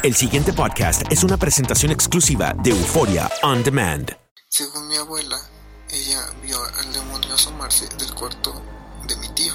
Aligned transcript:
El 0.00 0.14
siguiente 0.14 0.52
podcast 0.52 1.10
es 1.10 1.24
una 1.24 1.36
presentación 1.36 1.90
exclusiva 1.90 2.54
de 2.62 2.70
Euforia 2.70 3.28
On 3.42 3.64
Demand. 3.64 4.16
Según 4.48 4.86
mi 4.86 4.94
abuela, 4.94 5.36
ella 5.90 6.20
vio 6.40 6.56
al 6.62 6.92
demonio 6.92 7.34
asomarse 7.34 7.88
del 7.98 8.14
cuarto 8.14 8.62
de 9.08 9.16
mi 9.16 9.28
tío. 9.34 9.54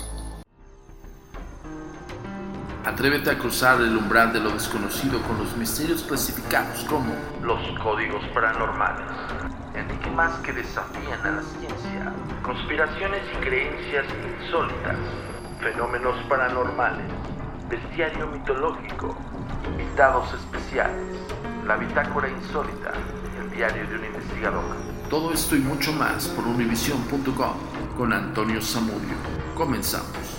Atrévete 2.83 3.31
a 3.31 3.37
cruzar 3.37 3.79
el 3.79 3.95
umbral 3.95 4.33
de 4.33 4.41
lo 4.41 4.51
desconocido 4.51 5.21
con 5.21 5.37
los 5.37 5.55
misterios 5.55 6.03
clasificados 6.03 6.83
como 6.89 7.15
los 7.41 7.61
códigos 7.79 8.25
paranormales, 8.33 9.07
enigmas 9.73 10.37
que 10.39 10.51
desafían 10.51 11.21
a 11.25 11.31
la 11.31 11.41
ciencia, 11.41 12.13
conspiraciones 12.43 13.21
y 13.31 13.37
creencias 13.37 14.05
insólitas, 14.41 14.97
fenómenos 15.61 16.21
paranormales, 16.27 17.07
bestiario 17.69 18.27
mitológico, 18.27 19.17
invitados 19.65 20.33
especiales, 20.33 21.17
la 21.65 21.77
bitácora 21.77 22.29
insólita, 22.29 22.93
el 23.39 23.49
diario 23.51 23.87
de 23.87 23.95
un 23.95 24.05
investigador. 24.05 24.63
Todo 25.09 25.33
esto 25.33 25.55
y 25.55 25.59
mucho 25.59 25.93
más 25.93 26.27
por 26.29 26.47
univision.com 26.47 27.53
con 27.97 28.13
Antonio 28.13 28.61
Zamudio. 28.61 29.15
Comenzamos. 29.55 30.32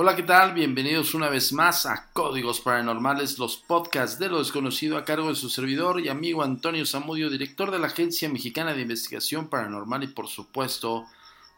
Hola, 0.00 0.14
¿qué 0.14 0.22
tal? 0.22 0.54
Bienvenidos 0.54 1.12
una 1.14 1.28
vez 1.28 1.52
más 1.52 1.84
a 1.84 2.10
Códigos 2.12 2.60
Paranormales, 2.60 3.36
los 3.36 3.56
podcasts 3.56 4.16
de 4.20 4.28
lo 4.28 4.38
desconocido 4.38 4.96
a 4.96 5.04
cargo 5.04 5.28
de 5.28 5.34
su 5.34 5.50
servidor 5.50 6.00
y 6.00 6.08
amigo 6.08 6.44
Antonio 6.44 6.86
Zamudio, 6.86 7.28
director 7.28 7.72
de 7.72 7.80
la 7.80 7.88
Agencia 7.88 8.28
Mexicana 8.28 8.74
de 8.74 8.82
Investigación 8.82 9.48
Paranormal 9.48 10.04
y 10.04 10.06
por 10.06 10.28
supuesto, 10.28 11.04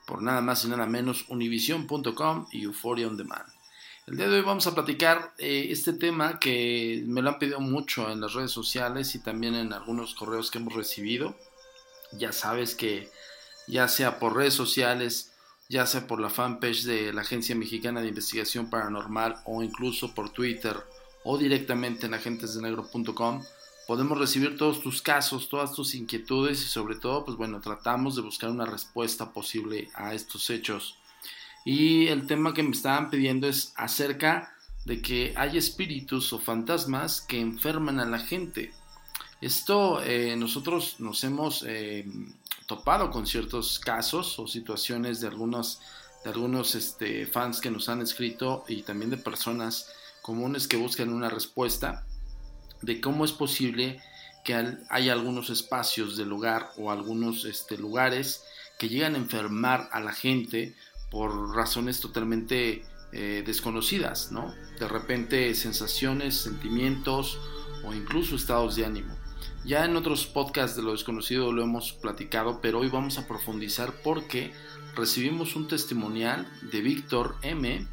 por 0.06 0.22
nada 0.22 0.40
más 0.40 0.64
y 0.64 0.68
nada 0.68 0.86
menos, 0.86 1.26
univision.com 1.28 2.46
y 2.50 2.62
Euphoria 2.62 3.08
On 3.08 3.18
Demand. 3.18 3.44
El 4.06 4.16
día 4.16 4.26
de 4.26 4.36
hoy 4.36 4.42
vamos 4.42 4.66
a 4.66 4.74
platicar 4.74 5.34
eh, 5.36 5.66
este 5.68 5.92
tema 5.92 6.38
que 6.38 7.04
me 7.06 7.20
lo 7.20 7.28
han 7.28 7.38
pedido 7.38 7.60
mucho 7.60 8.10
en 8.10 8.22
las 8.22 8.32
redes 8.32 8.52
sociales 8.52 9.14
y 9.14 9.18
también 9.18 9.54
en 9.54 9.74
algunos 9.74 10.14
correos 10.14 10.50
que 10.50 10.56
hemos 10.56 10.72
recibido. 10.72 11.36
Ya 12.12 12.32
sabes 12.32 12.74
que 12.74 13.10
ya 13.68 13.86
sea 13.86 14.18
por 14.18 14.34
redes 14.34 14.54
sociales, 14.54 15.29
ya 15.70 15.86
sea 15.86 16.08
por 16.08 16.20
la 16.20 16.30
fanpage 16.30 16.82
de 16.82 17.12
la 17.12 17.20
Agencia 17.20 17.54
Mexicana 17.54 18.00
de 18.00 18.08
Investigación 18.08 18.68
Paranormal 18.68 19.36
o 19.44 19.62
incluso 19.62 20.12
por 20.16 20.30
Twitter 20.30 20.76
o 21.22 21.38
directamente 21.38 22.06
en 22.06 22.14
agentesdenegro.com, 22.14 23.44
podemos 23.86 24.18
recibir 24.18 24.56
todos 24.56 24.80
tus 24.80 25.00
casos, 25.00 25.48
todas 25.48 25.72
tus 25.72 25.94
inquietudes 25.94 26.60
y 26.60 26.66
sobre 26.66 26.96
todo, 26.96 27.24
pues 27.24 27.36
bueno, 27.36 27.60
tratamos 27.60 28.16
de 28.16 28.22
buscar 28.22 28.50
una 28.50 28.66
respuesta 28.66 29.32
posible 29.32 29.88
a 29.94 30.12
estos 30.12 30.50
hechos. 30.50 30.96
Y 31.64 32.08
el 32.08 32.26
tema 32.26 32.52
que 32.52 32.64
me 32.64 32.70
estaban 32.70 33.08
pidiendo 33.08 33.46
es 33.46 33.72
acerca 33.76 34.52
de 34.86 35.00
que 35.00 35.34
hay 35.36 35.56
espíritus 35.56 36.32
o 36.32 36.40
fantasmas 36.40 37.20
que 37.20 37.38
enferman 37.38 38.00
a 38.00 38.06
la 38.06 38.18
gente. 38.18 38.72
Esto 39.40 40.02
eh, 40.02 40.34
nosotros 40.36 40.96
nos 40.98 41.22
hemos 41.22 41.64
eh, 41.64 42.04
topado 42.70 43.10
con 43.10 43.26
ciertos 43.26 43.80
casos 43.80 44.38
o 44.38 44.46
situaciones 44.46 45.20
de 45.20 45.26
algunos, 45.26 45.80
de 46.22 46.30
algunos 46.30 46.76
este, 46.76 47.26
fans 47.26 47.60
que 47.60 47.68
nos 47.68 47.88
han 47.88 48.00
escrito 48.00 48.64
y 48.68 48.82
también 48.82 49.10
de 49.10 49.16
personas 49.16 49.88
comunes 50.22 50.68
que 50.68 50.76
buscan 50.76 51.12
una 51.12 51.28
respuesta 51.28 52.06
de 52.80 53.00
cómo 53.00 53.24
es 53.24 53.32
posible 53.32 54.00
que 54.44 54.54
hay 54.88 55.08
algunos 55.08 55.50
espacios 55.50 56.16
de 56.16 56.26
lugar 56.26 56.70
o 56.76 56.92
algunos 56.92 57.44
este, 57.44 57.76
lugares 57.76 58.44
que 58.78 58.88
llegan 58.88 59.16
a 59.16 59.18
enfermar 59.18 59.88
a 59.90 59.98
la 59.98 60.12
gente 60.12 60.76
por 61.10 61.56
razones 61.56 61.98
totalmente 61.98 62.84
eh, 63.10 63.42
desconocidas, 63.44 64.30
¿no? 64.30 64.54
De 64.78 64.86
repente 64.86 65.52
sensaciones, 65.56 66.36
sentimientos 66.36 67.36
o 67.84 67.92
incluso 67.92 68.36
estados 68.36 68.76
de 68.76 68.86
ánimo. 68.86 69.19
Ya 69.64 69.84
en 69.84 69.94
otros 69.96 70.26
podcasts 70.26 70.74
de 70.76 70.82
lo 70.82 70.92
desconocido 70.92 71.52
lo 71.52 71.62
hemos 71.62 71.92
platicado, 71.92 72.60
pero 72.62 72.78
hoy 72.78 72.88
vamos 72.88 73.18
a 73.18 73.28
profundizar 73.28 73.92
porque 74.02 74.52
recibimos 74.96 75.54
un 75.54 75.68
testimonial 75.68 76.48
de 76.62 76.80
Víctor 76.80 77.36
M, 77.42 77.86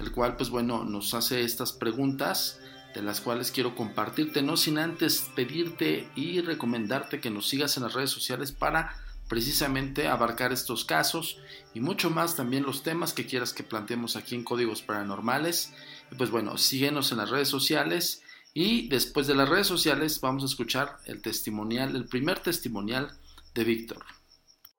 el 0.00 0.12
cual 0.12 0.36
pues 0.36 0.50
bueno 0.50 0.84
nos 0.84 1.14
hace 1.14 1.42
estas 1.44 1.72
preguntas 1.72 2.58
de 2.94 3.02
las 3.02 3.20
cuales 3.20 3.52
quiero 3.52 3.76
compartirte, 3.76 4.42
no 4.42 4.56
sin 4.56 4.76
antes 4.76 5.30
pedirte 5.36 6.08
y 6.16 6.40
recomendarte 6.40 7.20
que 7.20 7.30
nos 7.30 7.48
sigas 7.48 7.76
en 7.76 7.84
las 7.84 7.94
redes 7.94 8.10
sociales 8.10 8.50
para 8.50 8.96
precisamente 9.28 10.08
abarcar 10.08 10.52
estos 10.52 10.84
casos 10.84 11.38
y 11.74 11.80
mucho 11.80 12.10
más 12.10 12.34
también 12.34 12.64
los 12.64 12.82
temas 12.82 13.12
que 13.12 13.26
quieras 13.26 13.52
que 13.52 13.62
planteemos 13.62 14.16
aquí 14.16 14.34
en 14.34 14.44
Códigos 14.44 14.82
Paranormales. 14.82 15.72
pues 16.18 16.30
bueno, 16.30 16.58
síguenos 16.58 17.12
en 17.12 17.18
las 17.18 17.30
redes 17.30 17.48
sociales 17.48 18.23
y 18.54 18.88
después 18.88 19.26
de 19.26 19.34
las 19.34 19.48
redes 19.48 19.66
sociales 19.66 20.20
vamos 20.20 20.44
a 20.44 20.46
escuchar 20.46 20.98
el 21.06 21.20
testimonial, 21.20 21.96
el 21.96 22.06
primer 22.06 22.38
testimonial 22.38 23.10
de 23.52 23.64
Víctor. 23.64 24.04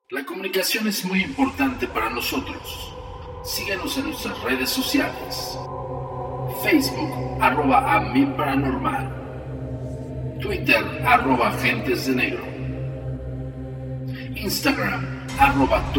La 0.10 0.26
comunicación 0.26 0.88
es 0.88 1.04
muy 1.04 1.22
importante 1.22 1.88
para 1.88 2.10
nosotros. 2.10 2.94
Síguenos 3.44 3.98
en 3.98 4.06
nuestras 4.06 4.42
redes 4.44 4.70
sociales. 4.70 5.58
Facebook, 6.64 7.42
arroba 7.42 7.96
a. 7.96 9.12
Twitter, 10.40 11.04
arroba 11.06 11.50
agentes 11.50 12.08
de 12.08 12.16
negro. 12.16 12.46
Instagram, 14.36 15.28
arroba. 15.38 15.92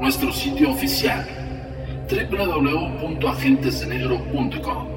Nuestro 0.00 0.32
sitio 0.32 0.70
oficial 0.70 1.43
www.agentesdenegro.com. 2.08 4.94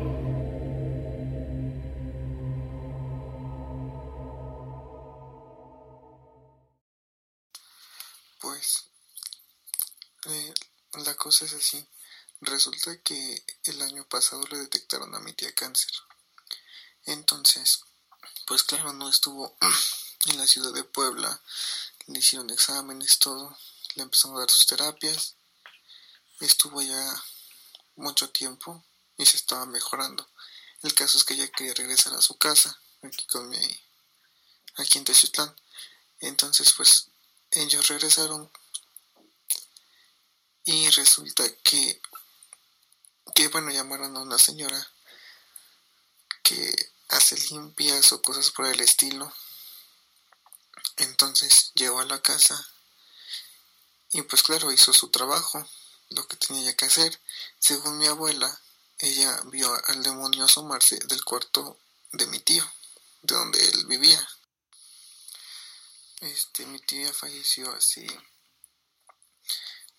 Pues 8.41 8.84
eh, 10.25 10.53
la 11.06 11.16
cosa 11.16 11.46
es 11.46 11.53
así. 11.53 11.88
Resulta 12.41 13.01
que 13.01 13.46
el 13.63 13.81
año 13.81 14.06
pasado 14.09 14.44
le 14.51 14.57
detectaron 14.57 15.16
a 15.16 15.19
mi 15.19 15.31
tía 15.34 15.56
cáncer. 15.56 15.91
Entonces, 17.06 17.85
pues 18.46 18.63
claro, 18.63 18.91
no 18.91 19.07
estuvo 19.09 19.56
en 20.25 20.38
la 20.38 20.46
ciudad 20.46 20.73
de 20.73 20.84
Puebla. 20.84 21.41
Le 22.07 22.19
hicieron 22.19 22.50
exámenes, 22.50 23.19
todo. 23.19 23.57
Le 23.96 24.03
empezaron 24.03 24.35
a 24.35 24.41
dar 24.41 24.51
sus 24.51 24.67
terapias 24.67 25.36
estuvo 26.39 26.81
ya 26.81 27.23
mucho 27.95 28.29
tiempo 28.29 28.83
y 29.17 29.25
se 29.25 29.37
estaba 29.37 29.65
mejorando. 29.65 30.27
El 30.83 30.93
caso 30.93 31.17
es 31.17 31.23
que 31.23 31.33
ella 31.33 31.47
quería 31.49 31.73
regresar 31.73 32.13
a 32.13 32.21
su 32.21 32.37
casa, 32.37 32.79
aquí 33.01 33.25
con 33.27 33.49
mi, 33.49 33.59
aquí 34.75 34.99
en 34.99 35.05
Techitlán. 35.05 35.55
Entonces, 36.19 36.73
pues, 36.73 37.07
ellos 37.51 37.87
regresaron 37.87 38.51
y 40.63 40.89
resulta 40.89 41.43
que, 41.63 42.01
que 43.33 43.47
bueno, 43.47 43.71
llamaron 43.71 44.15
a 44.17 44.19
una 44.21 44.37
señora 44.37 44.85
que 46.43 46.91
hace 47.09 47.37
limpias 47.51 48.11
o 48.11 48.21
cosas 48.21 48.51
por 48.51 48.65
el 48.65 48.79
estilo. 48.81 49.31
Entonces 50.97 51.71
llegó 51.75 51.99
a 52.01 52.05
la 52.05 52.21
casa 52.21 52.67
y 54.11 54.21
pues 54.23 54.43
claro, 54.43 54.71
hizo 54.71 54.93
su 54.93 55.09
trabajo 55.09 55.65
lo 56.09 56.28
que 56.28 56.38
tenía 56.38 56.75
que 56.75 56.85
hacer. 56.85 57.19
Según 57.59 57.97
mi 57.97 58.07
abuela, 58.07 58.59
ella 59.00 59.41
vio 59.45 59.72
al 59.88 60.03
demonio 60.03 60.45
asomarse 60.45 60.97
del 61.06 61.23
cuarto 61.23 61.79
de 62.12 62.25
mi 62.28 62.40
tío, 62.40 62.63
de 63.22 63.35
donde 63.35 63.59
él 63.59 63.85
vivía. 63.85 64.28
Este, 66.22 66.66
mi 66.66 66.79
tía 66.79 67.14
falleció 67.14 67.72
hace 67.73 68.08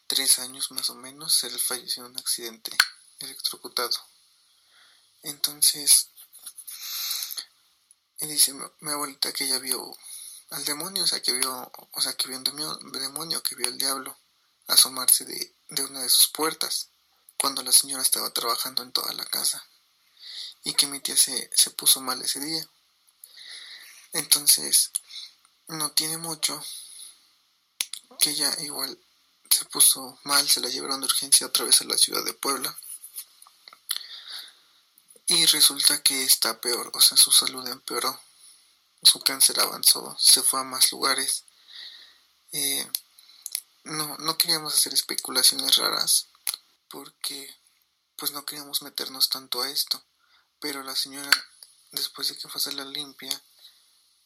tres 0.07 0.39
años 0.41 0.71
más 0.73 0.91
o 0.91 0.95
menos. 0.95 1.45
Él 1.45 1.59
falleció 1.61 2.05
en 2.05 2.13
un 2.13 2.19
accidente 2.19 2.77
electrocutado. 3.21 3.97
Entonces, 5.23 6.09
y 8.21 8.27
dice 8.27 8.53
mi, 8.53 8.91
abuelita 8.91 9.33
que 9.33 9.45
ella 9.45 9.59
vio 9.59 9.97
al 10.51 10.65
demonio, 10.65 11.05
o 11.05 11.07
sea 11.07 11.23
que 11.23 11.33
vio, 11.33 11.71
o 11.93 12.01
sea 12.01 12.15
que 12.15 12.29
vio 12.29 12.39
un 12.39 12.93
demonio, 12.93 13.43
que 13.43 13.55
vio 13.55 13.69
el 13.69 13.79
diablo 13.79 14.17
asomarse 14.69 15.25
de, 15.25 15.83
una 15.85 16.03
de 16.03 16.09
sus 16.09 16.29
puertas 16.29 16.89
cuando 17.37 17.63
la 17.63 17.73
señora 17.73 18.03
estaba 18.03 18.31
trabajando 18.31 18.83
en 18.83 18.93
toda 18.93 19.13
la 19.15 19.25
casa 19.25 19.65
y 20.65 20.75
que 20.75 20.87
mi 20.87 21.01
tía 21.01 21.17
se, 21.17 21.51
se 21.55 21.71
puso 21.71 22.01
mal 22.01 22.21
ese 22.23 22.41
día. 22.41 22.69
Entonces, 24.13 24.91
no 25.69 25.91
tiene 25.93 26.17
mucho 26.19 26.63
que 28.19 28.31
ella 28.31 28.55
igual 28.61 28.99
se 29.51 29.65
puso 29.67 30.19
mal, 30.25 30.49
se 30.49 30.61
la 30.61 30.69
llevaron 30.69 31.01
de 31.01 31.07
urgencia 31.07 31.47
otra 31.47 31.65
vez 31.65 31.81
a 31.81 31.85
la 31.85 31.97
ciudad 31.97 32.25
de 32.25 32.35
Puebla. 32.35 32.77
Y 35.27 35.45
resulta 35.47 36.03
que 36.03 36.25
está 36.25 36.61
peor, 36.61 36.91
o 36.95 37.01
sea, 37.01 37.17
su 37.17 37.31
salud 37.31 37.67
empeoró. 37.69 38.21
su 39.03 39.21
cáncer 39.21 39.61
avanzó, 39.61 40.17
se 40.19 40.43
fue 40.43 40.61
a 40.61 40.65
más 40.65 40.91
lugares. 40.91 41.45
Eh, 42.53 42.91
no, 43.89 44.17
no 44.19 44.39
queríamos 44.39 44.75
hacer 44.75 44.95
especulaciones 44.95 45.77
raras 45.77 46.29
porque 46.89 47.57
pues 48.17 48.33
no 48.33 48.45
queríamos 48.45 48.83
meternos 48.83 49.29
tanto 49.29 49.63
a 49.63 49.71
esto. 49.71 50.03
Pero 50.61 50.83
la 50.83 50.97
señora, 50.97 51.31
después 51.93 52.29
de 52.29 52.37
que 52.37 52.49
fue 52.49 52.59
a 52.59 52.63
hacer 52.63 52.75
la 52.75 52.85
limpia, 52.85 53.31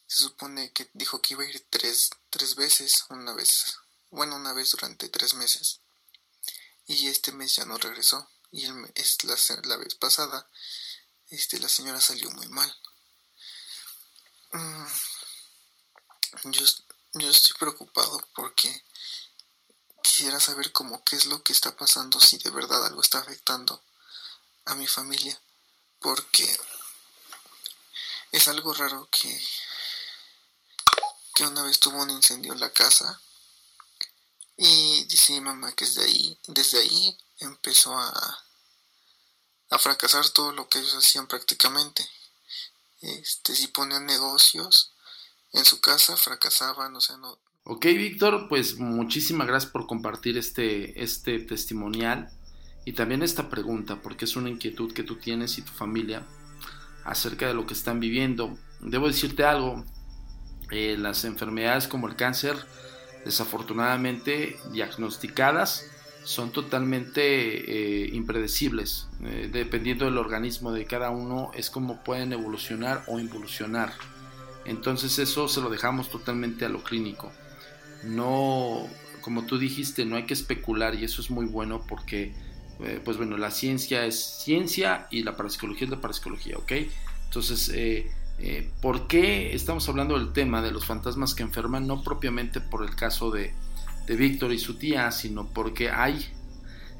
se 0.07 0.23
supone 0.23 0.71
que 0.73 0.89
dijo 0.93 1.21
que 1.21 1.35
iba 1.35 1.43
a 1.43 1.47
ir 1.47 1.65
tres, 1.69 2.09
tres 2.29 2.55
veces, 2.55 3.05
una 3.09 3.33
vez, 3.33 3.77
bueno, 4.09 4.35
una 4.35 4.53
vez 4.53 4.71
durante 4.71 5.09
tres 5.09 5.35
meses. 5.35 5.79
Y 6.87 7.07
este 7.07 7.31
mes 7.31 7.55
ya 7.55 7.65
no 7.65 7.77
regresó. 7.77 8.29
Y 8.51 8.65
el, 8.65 8.91
es 8.95 9.23
la, 9.23 9.37
la 9.63 9.77
vez 9.77 9.95
pasada, 9.95 10.49
este, 11.29 11.59
la 11.59 11.69
señora 11.69 12.01
salió 12.01 12.29
muy 12.31 12.47
mal. 12.49 12.75
Mm, 14.51 14.85
yo, 16.51 16.65
yo 17.13 17.29
estoy 17.29 17.55
preocupado 17.57 18.27
porque 18.35 18.83
quisiera 20.13 20.39
saber 20.39 20.71
cómo 20.71 21.03
qué 21.03 21.15
es 21.15 21.25
lo 21.25 21.41
que 21.41 21.53
está 21.53 21.75
pasando, 21.75 22.19
si 22.19 22.37
de 22.37 22.51
verdad 22.51 22.85
algo 22.85 23.01
está 23.01 23.17
afectando 23.17 23.81
a 24.65 24.75
mi 24.75 24.85
familia, 24.85 25.41
porque 25.99 26.47
es 28.31 28.47
algo 28.47 28.75
raro 28.75 29.09
que 29.09 29.43
que 31.33 31.47
una 31.47 31.63
vez 31.63 31.79
tuvo 31.79 31.99
un 32.03 32.11
incendio 32.11 32.53
en 32.53 32.59
la 32.59 32.71
casa 32.71 33.19
y 34.55 35.03
dice 35.05 35.33
mi 35.33 35.41
mamá 35.41 35.73
que 35.73 35.83
desde 35.85 36.03
ahí, 36.03 36.39
desde 36.45 36.79
ahí 36.79 37.17
empezó 37.39 37.97
a, 37.97 38.45
a 39.71 39.79
fracasar 39.79 40.29
todo 40.29 40.51
lo 40.51 40.69
que 40.69 40.77
ellos 40.77 40.93
hacían 40.93 41.25
prácticamente. 41.25 42.07
Este, 43.01 43.55
si 43.55 43.65
ponían 43.65 44.05
negocios 44.05 44.91
en 45.53 45.65
su 45.65 45.81
casa, 45.81 46.15
fracasaban, 46.15 46.95
o 46.95 47.01
sea, 47.01 47.17
no. 47.17 47.39
Ok, 47.65 47.85
Víctor, 47.85 48.47
pues 48.49 48.77
muchísimas 48.77 49.47
gracias 49.47 49.71
por 49.71 49.87
compartir 49.87 50.37
este, 50.37 51.01
este 51.01 51.39
testimonial 51.39 52.29
y 52.83 52.91
también 52.91 53.23
esta 53.23 53.49
pregunta, 53.49 54.01
porque 54.01 54.25
es 54.25 54.35
una 54.35 54.49
inquietud 54.49 54.91
que 54.91 55.03
tú 55.03 55.15
tienes 55.15 55.57
y 55.57 55.61
tu 55.61 55.71
familia 55.71 56.23
acerca 57.05 57.47
de 57.47 57.53
lo 57.53 57.65
que 57.65 57.73
están 57.73 58.01
viviendo. 58.01 58.57
Debo 58.81 59.07
decirte 59.07 59.45
algo, 59.45 59.85
eh, 60.71 60.97
las 60.99 61.23
enfermedades 61.23 61.87
como 61.87 62.09
el 62.09 62.17
cáncer, 62.17 62.57
desafortunadamente 63.23 64.57
diagnosticadas, 64.73 65.89
son 66.25 66.51
totalmente 66.51 67.21
eh, 67.21 68.09
impredecibles. 68.13 69.07
Eh, 69.23 69.49
dependiendo 69.49 70.03
del 70.03 70.17
organismo 70.17 70.73
de 70.73 70.83
cada 70.83 71.11
uno, 71.11 71.51
es 71.53 71.69
como 71.69 72.03
pueden 72.03 72.33
evolucionar 72.33 73.05
o 73.07 73.21
involucionar. 73.21 73.93
Entonces 74.65 75.17
eso 75.17 75.47
se 75.47 75.61
lo 75.61 75.69
dejamos 75.69 76.09
totalmente 76.09 76.65
a 76.65 76.69
lo 76.69 76.83
clínico. 76.83 77.31
No, 78.03 78.87
como 79.21 79.45
tú 79.45 79.57
dijiste, 79.57 80.05
no 80.05 80.15
hay 80.15 80.23
que 80.23 80.33
especular 80.33 80.95
y 80.95 81.03
eso 81.03 81.21
es 81.21 81.29
muy 81.29 81.45
bueno 81.45 81.83
porque, 81.87 82.33
pues 83.05 83.17
bueno, 83.17 83.37
la 83.37 83.51
ciencia 83.51 84.05
es 84.05 84.41
ciencia 84.43 85.07
y 85.09 85.23
la 85.23 85.37
parapsicología 85.37 85.85
es 85.85 85.91
la 85.91 86.01
parapsicología, 86.01 86.57
¿ok? 86.57 86.71
Entonces, 87.25 87.71
eh, 87.73 88.11
¿Por 88.81 89.07
qué 89.07 89.53
estamos 89.53 89.87
hablando 89.89 90.17
del 90.17 90.33
tema 90.33 90.61
de 90.61 90.71
los 90.71 90.85
fantasmas 90.85 91.33
que 91.35 91.43
enferman? 91.43 91.87
No 91.87 92.03
propiamente 92.03 92.59
por 92.59 92.83
el 92.83 92.95
caso 92.95 93.31
de, 93.31 93.53
Víctor 94.07 94.51
y 94.51 94.59
su 94.59 94.77
tía, 94.77 95.11
sino 95.11 95.47
porque 95.47 95.89
hay, 95.89 96.27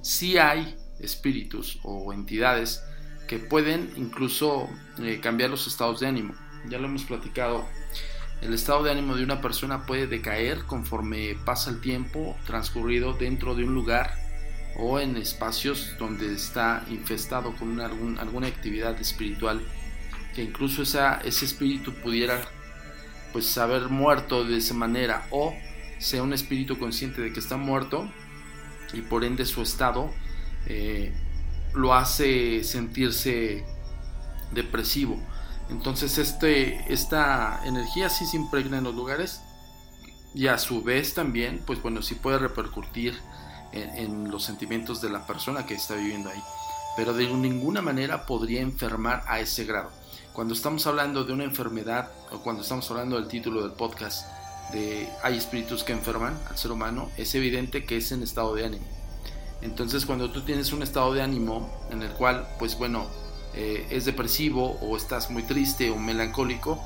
sí 0.01 0.37
hay 0.37 0.77
espíritus 1.01 1.79
o 1.83 2.13
entidades 2.13 2.81
que 3.27 3.39
pueden 3.39 3.91
incluso 3.97 4.69
eh, 5.01 5.19
cambiar 5.21 5.49
los 5.49 5.67
estados 5.67 5.99
de 5.99 6.07
ánimo. 6.07 6.33
Ya 6.69 6.77
lo 6.77 6.87
hemos 6.87 7.03
platicado. 7.03 7.67
El 8.43 8.53
estado 8.53 8.83
de 8.83 8.91
ánimo 8.91 9.15
de 9.15 9.23
una 9.23 9.39
persona 9.39 9.85
puede 9.85 10.05
decaer 10.05 10.65
conforme 10.65 11.37
pasa 11.45 11.69
el 11.69 11.79
tiempo 11.79 12.37
transcurrido 12.45 13.13
dentro 13.13 13.55
de 13.55 13.63
un 13.63 13.73
lugar 13.73 14.15
o 14.75 14.99
en 14.99 15.15
espacios 15.15 15.95
donde 15.97 16.33
está 16.33 16.83
infestado 16.89 17.55
con 17.55 17.79
alguna 17.79 18.47
actividad 18.47 18.99
espiritual 18.99 19.61
que 20.35 20.43
incluso 20.43 20.81
esa, 20.81 21.21
ese 21.23 21.45
espíritu 21.45 21.93
pudiera 21.93 22.41
pues 23.31 23.57
haber 23.57 23.87
muerto 23.87 24.43
de 24.43 24.57
esa 24.57 24.73
manera 24.73 25.25
o 25.31 25.53
sea 25.97 26.21
un 26.21 26.33
espíritu 26.33 26.77
consciente 26.77 27.21
de 27.21 27.31
que 27.31 27.39
está 27.39 27.55
muerto 27.55 28.11
y 28.91 29.01
por 29.01 29.23
ende 29.23 29.45
su 29.45 29.61
estado 29.61 30.11
eh, 30.65 31.13
lo 31.73 31.93
hace 31.93 32.63
sentirse 32.65 33.63
depresivo. 34.51 35.21
Entonces 35.73 36.19
este, 36.19 36.93
esta 36.93 37.59
energía 37.65 38.07
sí 38.07 38.27
se 38.27 38.37
impregna 38.37 38.77
en 38.77 38.83
los 38.83 38.93
lugares 38.93 39.41
y 40.35 40.45
a 40.45 40.59
su 40.59 40.83
vez 40.83 41.15
también, 41.15 41.63
pues 41.65 41.81
bueno, 41.81 42.03
sí 42.03 42.13
puede 42.13 42.37
repercutir 42.37 43.19
en, 43.71 43.89
en 43.97 44.31
los 44.31 44.43
sentimientos 44.43 45.01
de 45.01 45.09
la 45.09 45.25
persona 45.25 45.65
que 45.65 45.73
está 45.73 45.95
viviendo 45.95 46.29
ahí. 46.29 46.41
Pero 46.95 47.13
de 47.13 47.27
ninguna 47.27 47.81
manera 47.81 48.27
podría 48.27 48.61
enfermar 48.61 49.23
a 49.27 49.39
ese 49.39 49.65
grado. 49.65 49.89
Cuando 50.31 50.53
estamos 50.53 50.85
hablando 50.85 51.23
de 51.23 51.33
una 51.33 51.43
enfermedad 51.43 52.11
o 52.31 52.37
cuando 52.43 52.61
estamos 52.61 52.89
hablando 52.91 53.15
del 53.15 53.27
título 53.27 53.63
del 53.63 53.71
podcast 53.71 54.27
de 54.71 55.09
hay 55.23 55.37
espíritus 55.37 55.83
que 55.83 55.93
enferman 55.93 56.39
al 56.51 56.57
ser 56.57 56.71
humano, 56.71 57.09
es 57.17 57.33
evidente 57.33 57.83
que 57.83 57.97
es 57.97 58.11
en 58.11 58.21
estado 58.21 58.53
de 58.53 58.65
ánimo. 58.65 58.85
Entonces 59.63 60.05
cuando 60.05 60.29
tú 60.29 60.41
tienes 60.41 60.71
un 60.71 60.83
estado 60.83 61.13
de 61.13 61.23
ánimo 61.23 61.67
en 61.89 62.03
el 62.03 62.11
cual, 62.11 62.47
pues 62.59 62.77
bueno, 62.77 63.07
eh, 63.53 63.87
es 63.89 64.05
depresivo 64.05 64.77
o 64.81 64.97
estás 64.97 65.29
muy 65.29 65.43
triste 65.43 65.89
o 65.91 65.97
melancólico, 65.97 66.81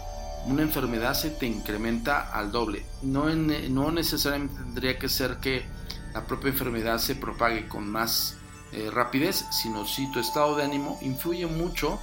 una 0.46 0.62
enfermedad 0.62 1.14
se 1.14 1.30
te 1.30 1.46
incrementa 1.46 2.31
al 2.31 2.52
doble. 2.52 2.86
No, 3.02 3.25
no 3.30 3.92
necesariamente 3.92 4.56
tendría 4.56 4.98
que 4.98 5.10
ser 5.10 5.38
que 5.38 5.66
la 6.14 6.25
propia 6.25 6.50
enfermedad 6.50 7.00
se 7.00 7.16
propague 7.16 7.68
con 7.68 7.90
más 7.90 8.38
eh, 8.72 8.90
rapidez, 8.92 9.46
sino 9.52 9.86
si 9.86 10.12
tu 10.12 10.19
estado 10.19 10.56
de 10.56 10.64
ánimo 10.64 10.98
influye 11.02 11.48
mucho 11.48 12.00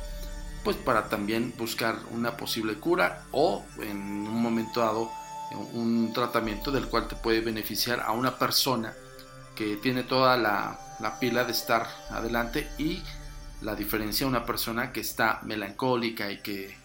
pues 0.64 0.76
para 0.76 1.08
también 1.10 1.52
buscar 1.58 1.98
una 2.10 2.36
posible 2.36 2.76
cura 2.76 3.24
o 3.32 3.62
en 3.82 3.98
un 3.98 4.42
momento 4.42 4.80
dado 4.80 5.10
un 5.74 6.12
tratamiento 6.12 6.72
del 6.72 6.88
cual 6.88 7.06
te 7.06 7.16
puede 7.16 7.40
beneficiar 7.40 8.00
a 8.00 8.12
una 8.12 8.38
persona 8.38 8.94
que 9.54 9.76
tiene 9.76 10.02
toda 10.02 10.36
la, 10.36 10.80
pila 11.20 11.44
de 11.44 11.52
estar 11.52 11.86
adelante 12.10 12.68
y 12.78 13.02
la 13.64 13.74
diferencia 13.74 14.26
a 14.26 14.28
una 14.28 14.44
persona 14.44 14.92
que 14.92 15.00
está 15.00 15.40
melancólica 15.42 16.30
y 16.30 16.40
que 16.40 16.76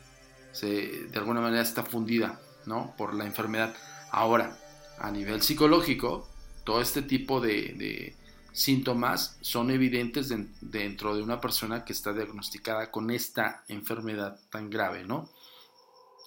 se, 0.52 1.08
de 1.08 1.20
alguna 1.20 1.42
manera 1.42 1.62
está 1.62 1.84
fundida 1.84 2.40
¿no? 2.66 2.94
por 2.98 3.14
la 3.14 3.26
enfermedad. 3.26 3.76
Ahora, 4.12 4.58
a 4.98 5.12
nivel 5.12 5.42
psicológico, 5.42 6.28
todo 6.64 6.82
este 6.82 7.02
tipo 7.02 7.42
de, 7.42 8.16
síntomas 8.52 9.38
son 9.42 9.72
evidentes 9.72 10.34
dentro 10.60 11.16
de 11.16 11.22
una 11.22 11.40
persona 11.40 11.86
que 11.86 11.94
está 11.94 12.14
diagnosticada 12.14 12.92
con 12.92 13.12
esta 13.12 13.64
enfermedad 13.68 14.40
tan 14.50 14.70
grave, 14.70 15.04
¿no? 15.06 15.30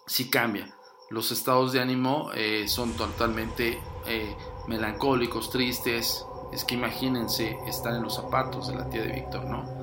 Sí 0.06 0.30
cambia. 0.30 0.72
Los 1.10 1.30
estados 1.30 1.72
de 1.72 1.80
ánimo 1.80 2.30
eh, 2.34 2.68
son 2.68 2.94
totalmente 2.94 3.78
eh, 4.06 4.36
melancólicos, 4.66 5.50
tristes. 5.50 6.24
Es 6.52 6.64
que 6.64 6.74
imagínense 6.74 7.56
estar 7.66 7.94
en 7.94 8.02
los 8.02 8.14
zapatos 8.14 8.68
de 8.68 8.76
la 8.76 8.88
tía 8.88 9.02
de 9.02 9.12
Víctor, 9.12 9.44
¿no? 9.44 9.81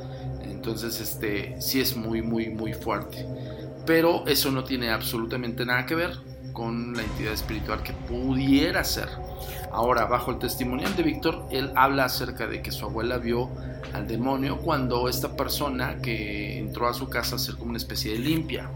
Entonces, 0.60 1.00
este, 1.00 1.56
sí 1.62 1.80
es 1.80 1.96
muy, 1.96 2.22
muy, 2.22 2.50
muy 2.50 2.74
fuerte. 2.74 3.26
Pero 3.86 4.28
eso 4.28 4.52
no 4.52 4.66
tiene 4.66 4.90
absolutamente 4.90 5.66
nada 5.66 5.86
que 5.86 5.96
ver 5.96 6.18
con 6.52 6.94
la 6.94 7.02
entidad 7.02 7.32
espiritual 7.32 7.82
que 7.82 7.94
pudiera 7.94 8.84
ser. 8.84 9.08
Ahora, 9.72 10.04
bajo 10.04 10.32
el 10.32 10.38
testimonial 10.38 10.94
de 10.98 11.04
Víctor, 11.04 11.48
él 11.50 11.72
habla 11.78 12.04
acerca 12.04 12.46
de 12.46 12.62
que 12.62 12.74
su 12.74 12.84
abuela 12.84 13.20
vio 13.20 13.50
al 13.94 14.06
demonio 14.06 14.58
cuando 14.58 15.08
esta 15.08 15.34
persona 15.38 16.02
que 16.02 16.60
entró 16.60 16.90
a 16.90 16.94
su 16.94 17.08
casa 17.08 17.36
a 17.36 17.38
hacer 17.38 17.56
como 17.56 17.70
una 17.70 17.78
especie 17.78 18.12
de 18.12 18.20
limpia. 18.20 18.70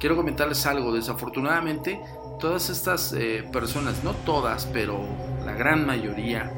Quiero 0.00 0.16
comentarles 0.16 0.66
algo, 0.66 0.92
desafortunadamente 0.92 2.00
todas 2.40 2.68
estas 2.68 3.12
eh, 3.12 3.48
personas, 3.52 4.02
no 4.02 4.10
todas, 4.26 4.66
pero 4.66 4.98
la 5.46 5.52
gran 5.52 5.86
mayoría, 5.86 6.52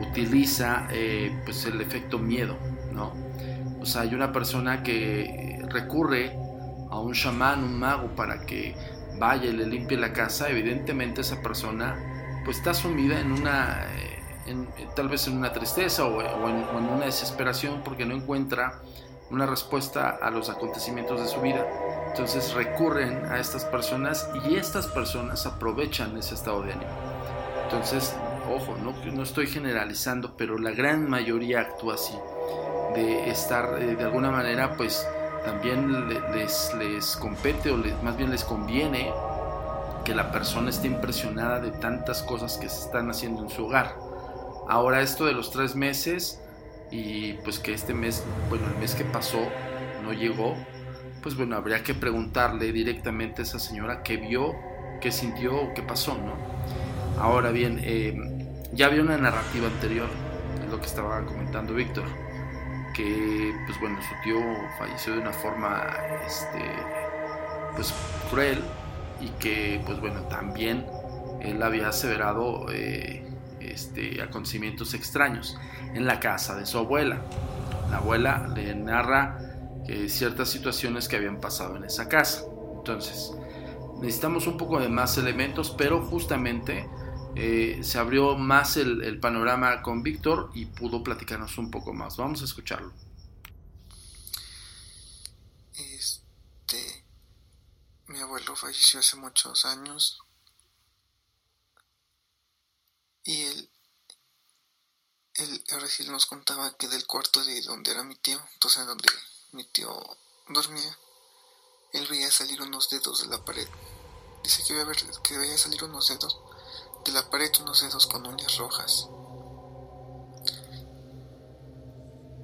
utiliza 0.00 0.88
eh, 0.90 1.30
pues 1.44 1.66
el 1.66 1.78
efecto 1.82 2.18
miedo, 2.18 2.56
¿no? 2.90 3.12
O 3.80 3.86
sea, 3.86 4.02
hay 4.02 4.14
una 4.14 4.32
persona 4.32 4.82
que 4.82 5.62
recurre 5.68 6.36
a 6.90 6.98
un 6.98 7.12
chamán, 7.12 7.64
un 7.64 7.78
mago, 7.78 8.08
para 8.14 8.44
que 8.44 8.74
vaya 9.18 9.46
y 9.46 9.52
le 9.52 9.66
limpie 9.66 9.96
la 9.96 10.12
casa, 10.12 10.48
evidentemente 10.48 11.20
esa 11.20 11.40
persona 11.40 12.42
pues 12.44 12.56
está 12.56 12.74
sumida 12.74 13.20
en 13.20 13.32
una, 13.32 13.84
eh, 13.96 14.58
tal 14.96 15.08
vez 15.08 15.26
en 15.28 15.36
una 15.36 15.52
tristeza 15.52 16.04
o, 16.04 16.20
en, 16.48 16.56
una 16.74 17.04
desesperación 17.04 17.82
porque 17.84 18.06
no 18.06 18.14
encuentra 18.14 18.80
una 19.30 19.46
respuesta 19.46 20.18
a 20.20 20.30
los 20.30 20.50
acontecimientos 20.50 21.20
de 21.20 21.28
su 21.28 21.40
vida. 21.40 21.64
Entonces 22.08 22.52
recurren 22.54 23.26
a 23.26 23.38
estas 23.38 23.64
personas 23.64 24.28
y 24.48 24.56
estas 24.56 24.88
personas 24.88 25.46
aprovechan 25.46 26.16
ese 26.16 26.34
estado 26.34 26.62
de 26.62 26.72
ánimo. 26.72 26.90
Entonces, 27.64 28.16
ojo, 28.54 28.76
no, 28.76 29.22
estoy 29.22 29.46
generalizando, 29.46 30.36
pero 30.36 30.58
la 30.58 30.70
gran 30.70 31.08
mayoría 31.08 31.60
actúa 31.60 31.94
así, 31.94 32.14
de 32.94 33.30
estar 33.30 33.80
eh, 33.80 33.96
de 33.96 34.04
alguna 34.04 34.30
manera 34.30 34.76
pues 34.76 35.06
también 35.44 36.08
les, 36.34 36.74
les 36.78 37.16
compete 37.16 37.70
o 37.70 37.76
más 38.02 38.16
bien 38.16 38.30
les 38.30 38.44
conviene 38.44 39.12
que 40.04 40.14
la 40.14 40.30
persona 40.32 40.70
esté 40.70 40.86
impresionada 40.86 41.60
de 41.60 41.70
tantas 41.70 42.22
cosas 42.22 42.56
que 42.58 42.68
se 42.68 42.86
están 42.86 43.10
haciendo 43.10 43.42
en 43.42 43.50
su 43.50 43.66
hogar. 43.66 43.96
Ahora 44.68 45.02
esto 45.02 45.26
de 45.26 45.32
los 45.32 45.50
tres 45.50 45.74
meses 45.74 46.40
y 46.90 47.34
pues 47.44 47.58
que 47.58 47.72
este 47.72 47.94
mes, 47.94 48.24
bueno, 48.48 48.66
el 48.68 48.78
mes 48.78 48.94
que 48.94 49.04
pasó 49.04 49.38
no 50.02 50.12
llegó, 50.12 50.54
pues 51.22 51.36
bueno, 51.36 51.56
habría 51.56 51.82
que 51.82 51.94
preguntarle 51.94 52.72
directamente 52.72 53.42
a 53.42 53.44
esa 53.44 53.58
señora 53.58 54.02
qué 54.02 54.16
vio, 54.16 54.54
qué 55.00 55.12
sintió 55.12 55.56
o 55.56 55.74
qué 55.74 55.82
pasó, 55.82 56.14
¿no? 56.14 56.34
Ahora 57.20 57.50
bien, 57.50 57.80
eh, 57.82 58.39
ya 58.72 58.86
había 58.86 59.02
una 59.02 59.16
narrativa 59.16 59.66
anterior, 59.66 60.08
es 60.62 60.70
lo 60.70 60.80
que 60.80 60.86
estaba 60.86 61.24
comentando 61.24 61.74
Víctor, 61.74 62.04
que 62.94 63.52
pues 63.66 63.78
bueno, 63.80 63.98
su 64.02 64.14
tío 64.22 64.40
falleció 64.78 65.14
de 65.14 65.20
una 65.20 65.32
forma, 65.32 65.86
este, 66.26 66.62
pues 67.74 67.94
cruel 68.30 68.60
y 69.20 69.28
que 69.40 69.80
pues 69.84 70.00
bueno, 70.00 70.22
también 70.22 70.86
él 71.40 71.62
había 71.62 71.88
aseverado 71.88 72.66
eh, 72.70 73.26
este, 73.60 74.22
acontecimientos 74.22 74.94
extraños 74.94 75.58
en 75.94 76.06
la 76.06 76.20
casa 76.20 76.56
de 76.56 76.66
su 76.66 76.78
abuela. 76.78 77.22
La 77.90 77.98
abuela 77.98 78.52
le 78.54 78.74
narra 78.74 79.50
ciertas 80.08 80.48
situaciones 80.48 81.08
que 81.08 81.16
habían 81.16 81.40
pasado 81.40 81.76
en 81.76 81.84
esa 81.84 82.08
casa. 82.08 82.44
Entonces, 82.76 83.32
necesitamos 84.00 84.46
un 84.46 84.56
poco 84.56 84.78
de 84.80 84.88
más 84.88 85.18
elementos, 85.18 85.74
pero 85.76 86.00
justamente 86.02 86.88
eh, 87.36 87.80
se 87.82 87.98
abrió 87.98 88.36
más 88.36 88.76
el, 88.76 89.20
panorama 89.20 89.82
con 89.82 90.02
Víctor 90.02 90.50
y 90.54 90.66
pudo 90.66 91.02
platicarnos 91.02 91.56
un 91.58 91.70
poco 91.70 91.92
más. 91.92 92.16
Vamos 92.16 92.42
a 92.42 92.44
escucharlo. 92.44 92.92
Este, 95.74 97.04
mi 98.06 98.18
abuelo 98.20 98.56
falleció 98.56 99.00
hace 99.00 99.16
muchos 99.16 99.64
años 99.64 100.18
y 103.24 103.42
él, 103.42 103.70
él 105.34 105.64
sí 105.88 106.06
nos 106.08 106.26
contaba 106.26 106.76
que 106.76 106.88
del 106.88 107.06
cuarto 107.06 107.44
de 107.44 107.62
donde 107.62 107.92
era 107.92 108.02
mi 108.02 108.16
tío, 108.16 108.40
entonces 108.54 108.86
donde 108.86 109.08
mi 109.52 109.64
tío 109.64 109.94
dormía, 110.48 110.98
él 111.92 112.06
veía 112.08 112.30
salir 112.30 112.60
unos 112.60 112.90
dedos 112.90 113.22
de 113.22 113.28
la 113.28 113.44
pared. 113.44 113.68
Dice 114.42 114.62
que, 114.66 114.74
ver, 114.74 114.96
que 115.22 115.38
veía 115.38 115.58
salir 115.58 115.84
unos 115.84 116.08
dedos 116.08 116.40
de 117.04 117.12
la 117.12 117.28
pared, 117.28 117.50
unos 117.60 117.80
dedos 117.80 118.06
con 118.06 118.26
uñas 118.26 118.56
rojas. 118.56 119.08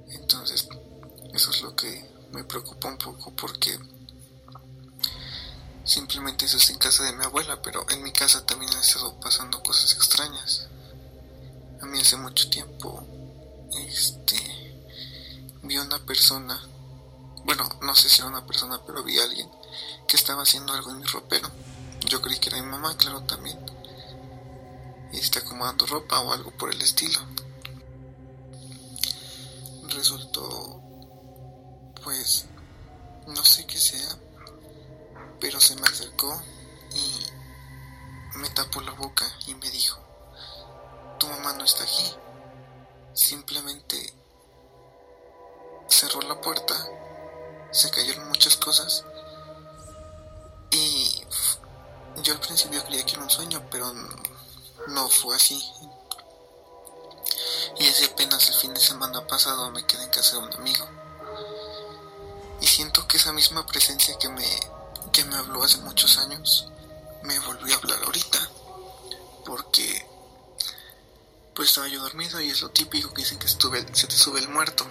Entonces, 0.09 0.67
eso 1.33 1.51
es 1.51 1.61
lo 1.61 1.75
que 1.75 2.09
me 2.31 2.43
preocupa 2.43 2.89
un 2.89 2.97
poco 2.97 3.31
porque 3.31 3.77
simplemente 5.83 6.45
eso 6.45 6.57
es 6.57 6.69
en 6.69 6.77
casa 6.77 7.03
de 7.03 7.13
mi 7.13 7.23
abuela, 7.23 7.61
pero 7.61 7.85
en 7.89 8.03
mi 8.03 8.11
casa 8.11 8.45
también 8.45 8.73
han 8.73 8.81
estado 8.81 9.19
pasando 9.19 9.61
cosas 9.63 9.93
extrañas. 9.93 10.67
A 11.81 11.85
mí 11.85 11.99
hace 11.99 12.17
mucho 12.17 12.49
tiempo, 12.49 13.05
este, 13.87 14.35
vi 15.63 15.77
una 15.77 15.99
persona 15.99 16.61
bueno, 17.47 17.63
no 17.81 17.95
sé 17.95 18.09
si 18.09 18.19
era 18.19 18.27
una 18.27 18.45
persona, 18.45 18.81
pero 18.85 19.01
vi 19.03 19.17
a 19.17 19.23
alguien 19.23 19.49
que 20.05 20.17
estaba 20.17 20.43
haciendo 20.43 20.73
algo 20.73 20.91
en 20.91 20.99
mi 20.99 21.05
ropero. 21.05 21.49
Yo 22.01 22.21
creí 22.21 22.39
que 22.39 22.49
era 22.49 22.61
mi 22.61 22.67
mamá, 22.67 22.97
claro, 22.97 23.21
también. 23.21 23.57
Y 25.11 25.19
está 25.19 25.39
acomodando 25.39 25.85
ropa 25.85 26.19
o 26.21 26.33
algo 26.33 26.51
por 26.51 26.73
el 26.73 26.81
estilo. 26.81 27.19
Resultó, 29.89 30.81
pues, 32.03 32.45
no 33.27 33.43
sé 33.43 33.65
qué 33.65 33.77
sea, 33.77 34.17
pero 35.39 35.59
se 35.59 35.75
me 35.75 35.87
acercó 35.87 36.41
y 36.93 38.37
me 38.37 38.49
tapó 38.49 38.81
la 38.81 38.91
boca 38.91 39.25
y 39.47 39.55
me 39.55 39.69
dijo, 39.71 39.99
tu 41.19 41.27
mamá 41.27 41.53
no 41.53 41.63
está 41.63 41.83
aquí. 41.83 42.13
Simplemente 43.13 44.13
cerró 45.87 46.21
la 46.21 46.39
puerta 46.39 46.75
se 47.71 47.89
cayeron 47.91 48.27
muchas 48.29 48.55
cosas 48.57 49.03
y 50.71 51.23
yo 52.23 52.33
al 52.33 52.39
principio 52.39 52.83
creía 52.83 53.05
que 53.05 53.13
era 53.13 53.23
un 53.23 53.29
sueño, 53.29 53.61
pero 53.69 53.93
no 54.87 55.09
fue 55.09 55.35
así. 55.35 55.63
Y 57.79 57.87
hace 57.87 58.05
apenas 58.05 58.47
el 58.49 58.55
fin 58.55 58.73
de 58.73 58.79
semana 58.79 59.25
pasado 59.27 59.69
me 59.71 59.85
quedé 59.85 60.03
en 60.03 60.09
casa 60.09 60.37
de 60.37 60.47
un 60.47 60.53
amigo. 60.53 60.87
Y 62.61 62.67
siento 62.67 63.07
que 63.07 63.17
esa 63.17 63.33
misma 63.33 63.65
presencia 63.65 64.17
que 64.17 64.29
me, 64.29 64.47
que 65.11 65.23
me 65.25 65.35
habló 65.35 65.63
hace 65.63 65.77
muchos 65.79 66.17
años 66.17 66.67
me 67.23 67.37
volvió 67.39 67.75
a 67.75 67.77
hablar 67.77 67.99
ahorita. 68.03 68.49
Porque 69.45 70.07
pues 71.53 71.69
estaba 71.69 71.87
yo 71.87 72.01
dormido 72.01 72.39
y 72.39 72.49
es 72.49 72.61
lo 72.61 72.69
típico 72.69 73.13
que 73.13 73.23
dicen 73.23 73.39
que 73.39 73.47
se 73.47 74.07
te 74.07 74.17
sube 74.17 74.39
el 74.39 74.49
muerto. 74.49 74.87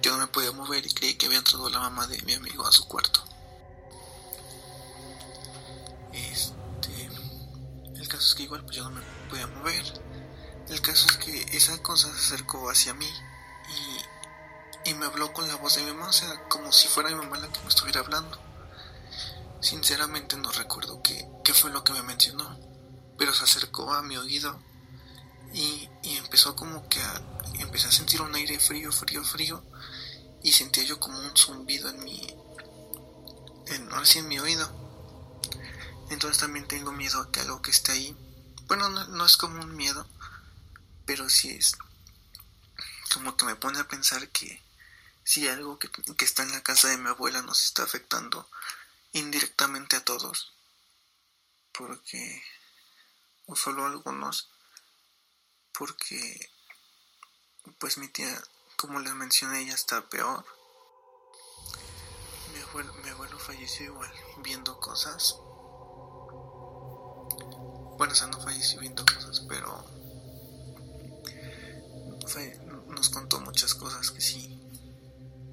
Yo 0.00 0.12
no 0.12 0.18
me 0.18 0.26
podía 0.26 0.52
mover 0.52 0.84
y 0.86 0.92
creí 0.92 1.14
que 1.14 1.26
había 1.26 1.38
entrado 1.38 1.68
la 1.70 1.80
mamá 1.80 2.06
de 2.06 2.20
mi 2.22 2.34
amigo 2.34 2.66
a 2.66 2.72
su 2.72 2.86
cuarto. 2.86 3.22
Es 8.26 8.34
que 8.34 8.44
igual 8.44 8.64
pues 8.64 8.76
yo 8.76 8.84
no 8.84 8.90
me 8.90 9.02
podía 9.28 9.46
mover. 9.46 9.84
El 10.68 10.80
caso 10.80 11.06
es 11.06 11.16
que 11.18 11.56
esa 11.56 11.82
cosa 11.82 12.08
se 12.08 12.34
acercó 12.34 12.70
hacia 12.70 12.94
mí 12.94 13.10
y, 14.84 14.90
y 14.90 14.94
me 14.94 15.06
habló 15.06 15.32
con 15.32 15.46
la 15.46 15.56
voz 15.56 15.76
de 15.76 15.82
mi 15.82 15.92
mamá, 15.92 16.08
o 16.08 16.12
sea, 16.12 16.48
como 16.48 16.72
si 16.72 16.88
fuera 16.88 17.10
mi 17.10 17.16
mamá 17.16 17.38
la 17.38 17.48
que 17.48 17.60
me 17.60 17.68
estuviera 17.68 18.00
hablando. 18.00 18.38
Sinceramente 19.60 20.36
no 20.36 20.50
recuerdo 20.52 21.02
qué, 21.02 21.28
qué 21.42 21.54
fue 21.54 21.70
lo 21.70 21.84
que 21.84 21.92
me 21.92 22.02
mencionó, 22.02 22.58
pero 23.18 23.32
se 23.34 23.44
acercó 23.44 23.92
a 23.92 24.02
mi 24.02 24.16
oído 24.16 24.58
y, 25.52 25.88
y 26.02 26.16
empezó 26.16 26.56
como 26.56 26.88
que 26.88 27.00
a, 27.00 27.22
empecé 27.60 27.88
a 27.88 27.92
sentir 27.92 28.20
un 28.20 28.34
aire 28.34 28.58
frío, 28.58 28.90
frío, 28.92 29.24
frío 29.24 29.62
y 30.42 30.52
sentía 30.52 30.84
yo 30.84 31.00
como 31.00 31.18
un 31.18 31.36
zumbido 31.36 31.88
en 31.88 32.04
mi, 32.04 32.20
en, 33.66 33.88
en 34.14 34.28
mi 34.28 34.38
oído. 34.38 34.83
Entonces 36.10 36.38
también 36.38 36.68
tengo 36.68 36.92
miedo 36.92 37.20
a 37.20 37.30
que 37.30 37.40
algo 37.40 37.62
que 37.62 37.70
esté 37.70 37.92
ahí, 37.92 38.16
bueno, 38.66 38.88
no, 38.88 39.26
es 39.26 39.36
como 39.36 39.62
un 39.62 39.76
miedo, 39.76 40.06
pero 41.06 41.28
sí 41.28 41.50
es 41.50 41.76
como 43.12 43.36
que 43.36 43.44
me 43.44 43.56
pone 43.56 43.78
a 43.78 43.88
pensar 43.88 44.28
que 44.28 44.62
si 45.22 45.48
algo 45.48 45.78
que, 45.78 45.88
que 45.90 46.24
está 46.24 46.42
en 46.42 46.52
la 46.52 46.62
casa 46.62 46.88
de 46.88 46.98
mi 46.98 47.08
abuela 47.08 47.42
nos 47.42 47.64
está 47.64 47.84
afectando 47.84 48.48
indirectamente 49.12 49.96
a 49.96 50.04
todos, 50.04 50.52
porque, 51.72 52.42
o 53.46 53.54
solo 53.56 53.84
a 53.84 53.88
algunos, 53.88 54.48
porque 55.72 56.50
pues 57.78 57.98
mi 57.98 58.08
tía 58.08 58.42
como 58.76 59.00
les 59.00 59.14
mencioné, 59.14 59.64
ya 59.64 59.74
está 59.74 60.08
peor. 60.08 60.44
Mi 63.02 63.08
abuelo 63.08 63.38
falleció 63.38 63.86
igual, 63.86 64.12
viendo 64.38 64.78
cosas. 64.80 65.36
Bueno, 67.96 68.12
o 68.12 68.16
sea, 68.16 68.26
no 68.26 68.40
falleció 68.40 68.80
viendo 68.80 69.04
cosas, 69.04 69.40
pero 69.48 69.94
nos 72.88 73.10
contó 73.10 73.40
muchas 73.40 73.74
cosas 73.74 74.10
que 74.10 74.20
sí, 74.20 74.60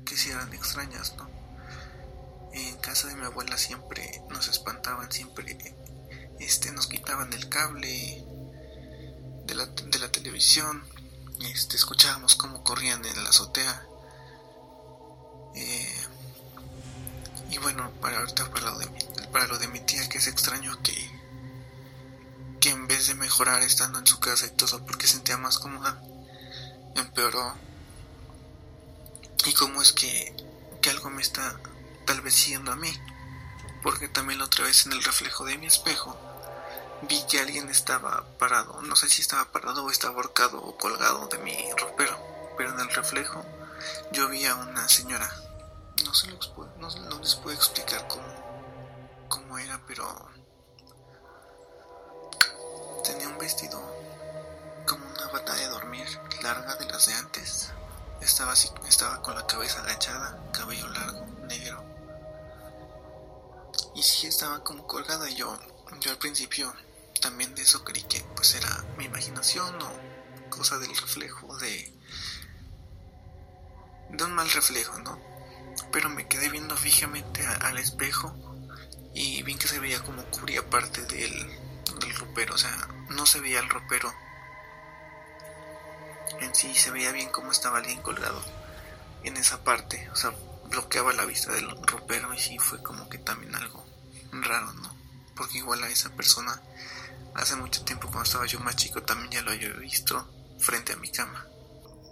que 0.06 0.16
sí 0.16 0.30
eran 0.30 0.54
extrañas, 0.54 1.16
¿no? 1.18 1.30
En 2.54 2.78
casa 2.78 3.08
de 3.08 3.16
mi 3.16 3.26
abuela 3.26 3.58
siempre 3.58 4.24
nos 4.30 4.48
espantaban, 4.48 5.12
siempre 5.12 5.58
este, 6.40 6.72
nos 6.72 6.88
quitaban 6.88 7.32
el 7.34 7.48
cable 7.50 8.26
de 9.46 9.56
la, 9.56 9.66
de 9.66 10.00
la 10.00 10.12
televisión, 10.12 10.84
este, 11.42 11.76
escuchábamos 11.78 12.36
cómo 12.36 12.64
corrían 12.64 13.04
en 13.06 13.24
la 13.24 13.30
azotea. 13.30 13.86
Eh, 15.56 16.08
y 17.50 17.58
bueno, 17.58 17.92
para 18.02 18.20
ahorita 18.20 18.50
para 18.50 18.72
lo, 18.72 18.80
de 18.80 18.86
mi, 18.88 19.00
para 19.32 19.48
lo 19.48 19.58
de 19.58 19.68
mi 19.68 19.80
tía, 19.82 20.08
que 20.10 20.18
es 20.18 20.28
extraño 20.28 20.82
que, 20.84 21.21
de 23.08 23.15
mejorar 23.15 23.62
estando 23.63 24.00
en 24.00 24.08
su 24.08 24.20
casa 24.20 24.46
y 24.46 24.51
todo 24.51 24.86
porque 24.86 25.08
sentía 25.08 25.38
más 25.38 25.60
cómoda, 25.60 26.01
empeoró. 26.96 27.53
Y 29.46 29.53
cómo 29.53 29.81
es 29.81 29.91
que, 29.91 30.36
que 30.81 30.89
algo 30.89 31.10
me 31.10 31.22
está 31.22 31.60
tal 32.05 32.22
vez 32.22 32.36
siguiendo 32.36 32.72
a 32.72 32.75
mí, 32.75 32.91
porque 33.81 34.08
también 34.08 34.39
la 34.39 34.46
otra 34.46 34.65
vez 34.65 34.86
en 34.86 34.93
el 34.93 35.03
reflejo 35.03 35.46
de 35.46 35.58
mi 35.58 35.67
espejo 35.67 36.17
vi 37.03 37.24
que 37.24 37.39
alguien 37.39 37.70
estaba 37.70 38.24
parado, 38.38 38.81
no 38.84 38.96
sé 38.96 39.10
si 39.10 39.22
estaba 39.22 39.46
parado 39.46 39.84
o 39.84 39.89
estaba 39.89 40.15
ahorcado 40.15 40.62
o 40.62 40.77
colgado 40.77 41.27
de 41.27 41.39
mi 41.39 41.55
ropero, 41.77 42.17
pero 42.58 42.72
en 42.72 42.79
el 42.79 42.89
reflejo 42.93 43.43
yo 44.12 44.29
vi 44.29 44.46
a 44.46 44.55
una 44.55 44.88
señora, 44.88 45.29
no, 46.05 46.13
se 46.13 46.27
los 46.27 46.48
puedo, 46.50 46.72
no, 46.77 46.89
les 47.20 47.36
puedo 47.36 47.55
explicar 47.55 48.08
cómo, 48.08 49.25
cómo 49.27 49.58
era, 49.58 49.81
pero 49.88 50.29
tenía 53.03 53.27
un 53.27 53.38
vestido 53.38 53.79
como 54.88 55.05
una 55.05 55.27
bata 55.27 55.53
de 55.55 55.67
dormir 55.67 56.08
larga 56.41 56.75
de 56.75 56.86
las 56.86 57.08
de 57.08 57.13
antes, 57.13 57.72
estaba 58.22 58.53
así, 58.53 58.70
estaba 58.88 59.22
con 59.22 59.36
la 59.36 59.46
cabeza 59.48 59.81
agachada, 59.81 60.38
cabello 60.51 60.88
largo, 60.89 61.25
negro. 61.48 61.84
Y 63.96 64.03
sí 64.03 64.27
estaba 64.27 64.63
como 64.63 64.86
colgada. 64.88 65.29
Yo, 65.29 65.58
yo 66.00 66.12
al 66.12 66.17
principio 66.17 66.74
también 67.22 67.53
de 67.55 67.63
eso 67.63 67.84
creí 67.84 68.03
que 68.03 68.24
pues 68.36 68.55
era 68.55 68.84
mi 68.98 69.05
imaginación 69.05 69.81
o 69.81 70.50
cosa 70.50 70.77
del 70.77 70.96
reflejo 70.96 71.58
de 71.58 71.98
de 74.10 74.24
un 74.25 74.34
mal 74.34 74.50
reflejo, 74.50 75.00
¿no? 75.00 75.20
Pero 75.91 76.10
me 76.10 76.27
quedé 76.27 76.50
viendo 76.50 76.75
fijamente 76.75 77.46
al 77.46 77.77
espejo 77.77 78.34
y 79.13 79.41
vi 79.43 79.55
que 79.55 79.67
se 79.67 79.79
veía 79.79 80.01
como 80.03 80.24
cubría 80.25 80.70
parte 80.70 81.05
del, 81.05 81.71
del 82.12 82.20
ropero, 82.20 82.56
o 82.56 82.58
sea, 82.58 82.88
no 83.10 83.25
se 83.25 83.39
veía 83.39 83.60
el 83.60 83.70
ropero 83.70 84.13
en 86.39 86.53
sí, 86.56 86.74
se 86.74 86.91
veía 86.91 87.12
bien 87.12 87.30
cómo 87.30 87.51
estaba 87.51 87.77
alguien 87.77 88.01
colgado 88.01 88.41
en 89.24 89.38
esa 89.38 89.63
parte, 89.63 90.10
o 90.12 90.15
sea, 90.15 90.34
bloqueaba 90.70 91.13
la 91.13 91.25
vista 91.25 91.53
del 91.53 91.70
ropero 91.86 92.34
y 92.34 92.39
sí 92.39 92.58
fue 92.58 92.82
como 92.82 93.08
que 93.10 93.18
también 93.18 93.56
algo 93.56 93.86
raro, 94.32 94.74
¿no? 94.74 94.96
Porque 95.36 95.60
igual 95.60 95.84
a 95.84 95.89
esa 95.89 96.10
persona 96.12 96.62
hace 97.36 97.56
mucho 97.56 97.84
tiempo 97.84 98.08
cuando 98.08 98.24
estaba 98.24 98.46
yo 98.46 98.60
más 98.60 98.75
chico 98.75 99.01
también 99.03 99.32
ya 99.32 99.41
lo 99.41 99.51
había 99.51 99.70
visto 99.74 100.27
frente 100.60 100.94
a 100.94 100.98
mi 100.98 101.10
cama. 101.12 101.46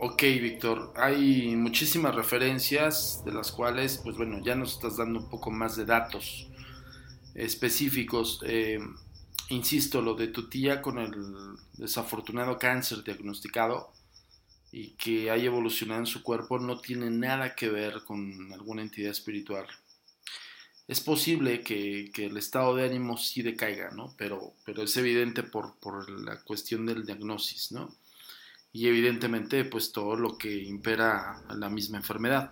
Ok, 0.02 0.22
Víctor, 0.22 0.94
hay 0.96 1.56
muchísimas 1.56 2.16
referencias 2.16 3.22
de 3.26 3.34
las 3.34 3.52
cuales, 3.52 4.00
pues 4.04 4.16
bueno, 4.16 4.40
ya 4.42 4.56
nos 4.56 4.76
estás 4.76 4.98
dando 4.98 5.20
un 5.20 5.30
poco 5.30 5.52
más 5.52 5.76
de 5.76 5.86
datos 5.86 6.48
específicos. 7.36 8.42
Eh, 8.46 8.80
insisto, 9.50 10.02
lo 10.02 10.16
de 10.16 10.28
tu 10.28 10.50
tía 10.50 10.82
con 10.82 11.00
el 11.00 11.14
desafortunado 11.74 12.58
cáncer 12.58 13.04
diagnosticado 13.04 13.92
y 14.72 14.92
que 14.92 15.32
haya 15.32 15.46
evolucionado 15.46 16.02
en 16.02 16.06
su 16.06 16.24
cuerpo 16.24 16.60
no 16.60 16.80
tiene 16.80 17.10
nada 17.10 17.56
que 17.56 17.70
ver 17.70 18.04
con 18.06 18.54
alguna 18.54 18.82
entidad 18.82 19.12
espiritual. 19.12 19.68
Es 20.88 21.02
posible 21.02 21.62
que, 21.62 22.12
el 22.16 22.38
estado 22.38 22.76
de 22.76 22.86
ánimo 22.86 23.18
sí 23.18 23.42
decaiga, 23.42 23.92
¿no? 23.92 24.16
Pero, 24.18 24.54
pero 24.66 24.84
es 24.84 24.98
evidente 24.98 25.44
por, 25.44 25.78
por 25.80 26.10
la 26.10 26.42
cuestión 26.42 26.86
del 26.86 27.06
diagnosis, 27.06 27.72
¿no? 27.72 27.96
y 28.72 28.88
evidentemente 28.88 29.66
pues 29.66 29.92
todo 29.92 30.16
lo 30.16 30.38
que 30.38 30.64
impera 30.64 31.42
la 31.56 31.70
misma 31.70 31.98
enfermedad. 31.98 32.52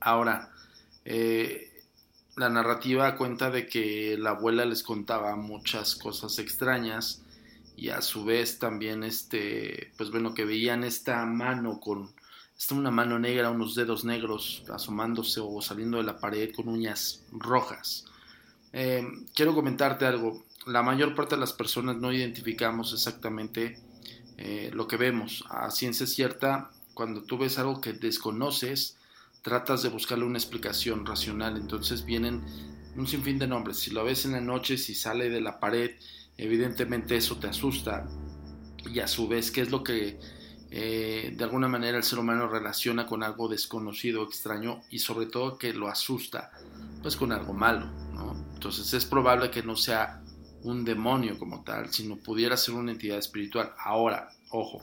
Ahora, 0.00 0.52
eh, 1.04 1.69
la 2.40 2.48
narrativa 2.48 3.16
cuenta 3.16 3.50
de 3.50 3.68
que 3.68 4.16
la 4.18 4.30
abuela 4.30 4.64
les 4.64 4.82
contaba 4.82 5.36
muchas 5.36 5.94
cosas 5.94 6.38
extrañas 6.38 7.22
y 7.76 7.90
a 7.90 8.00
su 8.00 8.24
vez 8.24 8.58
también 8.58 9.04
este, 9.04 9.92
pues 9.98 10.10
bueno, 10.10 10.32
que 10.32 10.46
veían 10.46 10.82
esta 10.82 11.26
mano 11.26 11.80
con, 11.80 12.10
esta 12.58 12.74
una 12.74 12.90
mano 12.90 13.18
negra, 13.18 13.50
unos 13.50 13.74
dedos 13.74 14.06
negros 14.06 14.64
asomándose 14.72 15.40
o 15.40 15.60
saliendo 15.60 15.98
de 15.98 16.04
la 16.04 16.18
pared 16.18 16.50
con 16.54 16.68
uñas 16.68 17.26
rojas. 17.30 18.06
Eh, 18.72 19.06
quiero 19.34 19.54
comentarte 19.54 20.06
algo, 20.06 20.42
la 20.64 20.82
mayor 20.82 21.14
parte 21.14 21.34
de 21.34 21.40
las 21.42 21.52
personas 21.52 21.96
no 21.96 22.10
identificamos 22.10 22.94
exactamente 22.94 23.78
eh, 24.38 24.70
lo 24.72 24.88
que 24.88 24.96
vemos. 24.96 25.44
A 25.50 25.70
ciencia 25.70 26.06
cierta, 26.06 26.70
cuando 26.94 27.22
tú 27.22 27.36
ves 27.36 27.58
algo 27.58 27.82
que 27.82 27.92
desconoces, 27.92 28.96
tratas 29.42 29.82
de 29.82 29.88
buscarle 29.88 30.24
una 30.24 30.38
explicación 30.38 31.06
racional. 31.06 31.56
Entonces 31.56 32.04
vienen 32.04 32.44
un 32.96 33.06
sinfín 33.06 33.38
de 33.38 33.46
nombres. 33.46 33.78
Si 33.78 33.90
lo 33.90 34.04
ves 34.04 34.24
en 34.24 34.32
la 34.32 34.40
noche, 34.40 34.78
si 34.78 34.94
sale 34.94 35.30
de 35.30 35.40
la 35.40 35.60
pared, 35.60 35.92
evidentemente 36.36 37.16
eso 37.16 37.36
te 37.36 37.48
asusta. 37.48 38.06
Y 38.92 39.00
a 39.00 39.06
su 39.06 39.28
vez, 39.28 39.50
¿qué 39.50 39.62
es 39.62 39.70
lo 39.70 39.84
que 39.84 40.18
eh, 40.70 41.34
de 41.36 41.44
alguna 41.44 41.68
manera 41.68 41.98
el 41.98 42.04
ser 42.04 42.18
humano 42.18 42.48
relaciona 42.48 43.06
con 43.06 43.22
algo 43.22 43.48
desconocido, 43.48 44.22
extraño 44.22 44.82
y 44.90 44.98
sobre 45.00 45.26
todo 45.26 45.58
que 45.58 45.72
lo 45.72 45.88
asusta? 45.88 46.50
Pues 47.02 47.16
con 47.16 47.32
algo 47.32 47.52
malo. 47.52 47.90
Entonces 48.54 48.92
es 48.92 49.04
probable 49.04 49.50
que 49.50 49.62
no 49.62 49.76
sea 49.76 50.22
un 50.62 50.84
demonio 50.84 51.38
como 51.38 51.62
tal, 51.62 51.90
sino 51.92 52.16
pudiera 52.16 52.56
ser 52.56 52.74
una 52.74 52.92
entidad 52.92 53.18
espiritual. 53.18 53.72
Ahora, 53.78 54.30
ojo, 54.50 54.82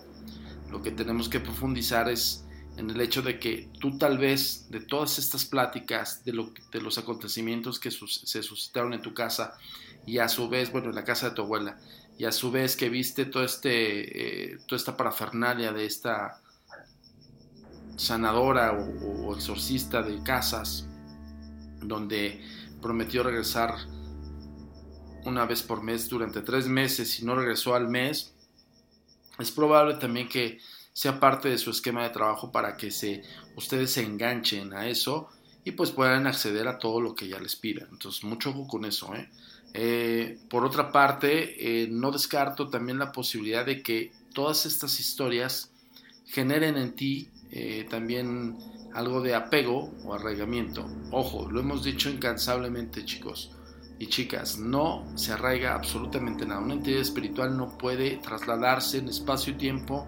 lo 0.72 0.82
que 0.82 0.92
tenemos 0.92 1.30
que 1.30 1.40
profundizar 1.40 2.10
es 2.10 2.47
en 2.78 2.90
el 2.92 3.02
hecho 3.02 3.22
de 3.22 3.40
que 3.40 3.70
tú 3.80 3.98
tal 3.98 4.18
vez 4.18 4.68
de 4.70 4.80
todas 4.80 5.18
estas 5.18 5.46
pláticas, 5.46 6.24
de, 6.24 6.34
lo, 6.34 6.54
de 6.72 6.82
los 6.82 6.98
acontecimientos 6.98 7.80
que 7.80 7.90
se 7.92 8.44
suscitaron 8.44 8.94
en 8.94 9.02
tu 9.02 9.14
casa 9.14 9.58
y 10.06 10.20
a 10.20 10.30
su 10.30 10.48
vez, 10.48 10.72
bueno, 10.72 10.90
en 10.90 10.96
la 10.96 11.04
casa 11.04 11.30
de 11.30 11.36
tu 11.36 11.42
abuela, 11.42 11.78
y 12.18 12.26
a 12.26 12.32
su 12.32 12.52
vez 12.52 12.76
que 12.76 12.90
viste 12.90 13.26
todo 13.26 13.44
este, 13.44 14.52
eh, 14.54 14.58
toda 14.68 14.78
esta 14.78 14.96
parafernalia 14.96 15.72
de 15.74 15.86
esta 15.86 16.42
sanadora 17.96 18.74
o 18.74 19.36
exorcista 19.36 20.04
de 20.04 20.22
casas, 20.22 20.88
donde 21.82 22.42
prometió 22.82 23.24
regresar 23.24 23.76
una 25.26 25.46
vez 25.46 25.64
por 25.64 25.84
mes 25.84 26.08
durante 26.10 26.42
tres 26.42 26.68
meses 26.68 27.20
y 27.20 27.26
no 27.26 27.36
regresó 27.36 27.76
al 27.76 27.90
mes, 27.90 28.34
es 29.40 29.52
probable 29.52 29.96
también 29.96 30.30
que 30.30 30.60
sea 30.98 31.20
parte 31.20 31.48
de 31.50 31.60
su 31.60 31.70
esquema 31.70 32.02
de 32.02 32.10
trabajo 32.10 32.52
para 32.52 32.76
que 32.76 32.90
se, 32.90 33.22
ustedes 33.56 33.92
se 33.92 34.02
enganchen 34.02 34.74
a 34.74 34.88
eso 34.88 35.30
y 35.64 35.74
pues 35.74 35.92
puedan 35.92 36.26
acceder 36.26 36.68
a 36.68 36.80
todo 36.80 37.02
lo 37.02 37.14
que 37.14 37.28
ya 37.28 37.40
les 37.40 37.56
pida. 37.56 37.86
Entonces, 37.92 38.24
mucho 38.24 38.50
ojo 38.50 38.66
con 38.66 38.84
eso. 38.84 39.14
¿eh? 39.14 39.30
Eh, 39.76 40.40
por 40.50 40.66
otra 40.66 40.92
parte, 40.92 41.84
eh, 41.84 41.88
no 41.88 42.10
descarto 42.10 42.68
también 42.70 42.98
la 42.98 43.12
posibilidad 43.12 43.64
de 43.64 43.84
que 43.84 44.12
todas 44.34 44.66
estas 44.66 45.00
historias 45.00 45.72
generen 46.26 46.78
en 46.78 46.96
ti 46.96 47.30
también 47.92 48.58
algo 48.96 49.22
de 49.22 49.36
apego 49.36 49.94
o 50.04 50.16
arraigamiento. 50.16 50.90
Ojo, 51.12 51.48
lo 51.52 51.60
hemos 51.60 51.84
dicho 51.84 52.10
incansablemente, 52.10 53.06
chicos 53.06 53.52
y 54.00 54.08
chicas, 54.08 54.58
no 54.58 55.06
se 55.16 55.34
arraiga 55.34 55.76
absolutamente 55.76 56.46
nada. 56.46 56.60
Una 56.60 56.74
entidad 56.74 57.02
espiritual 57.02 57.56
no 57.56 57.78
puede 57.78 58.18
trasladarse 58.18 58.98
en 58.98 59.10
espacio 59.10 59.54
y 59.54 59.58
tiempo 59.58 60.08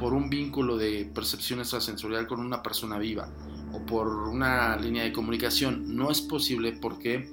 por 0.00 0.14
un 0.14 0.30
vínculo 0.30 0.78
de 0.78 1.10
percepción 1.14 1.60
extrasensorial 1.60 2.26
con 2.26 2.40
una 2.40 2.62
persona 2.62 2.98
viva 2.98 3.30
o 3.74 3.84
por 3.84 4.08
una 4.08 4.74
línea 4.78 5.04
de 5.04 5.12
comunicación. 5.12 5.94
No 5.94 6.10
es 6.10 6.22
posible 6.22 6.72
porque 6.72 7.28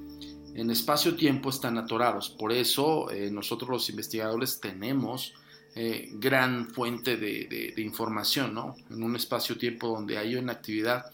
en 0.53 0.69
espacio-tiempo 0.69 1.49
están 1.49 1.77
atorados. 1.77 2.29
Por 2.29 2.51
eso 2.51 3.09
eh, 3.09 3.31
nosotros 3.31 3.69
los 3.69 3.89
investigadores 3.89 4.59
tenemos 4.59 5.33
eh, 5.75 6.09
gran 6.15 6.69
fuente 6.69 7.15
de, 7.15 7.73
información, 7.77 8.53
¿no? 8.53 8.75
En 8.89 9.01
un 9.01 9.15
espacio-tiempo 9.15 9.87
donde 9.87 10.17
hay 10.17 10.35
una 10.35 10.51
actividad 10.51 11.05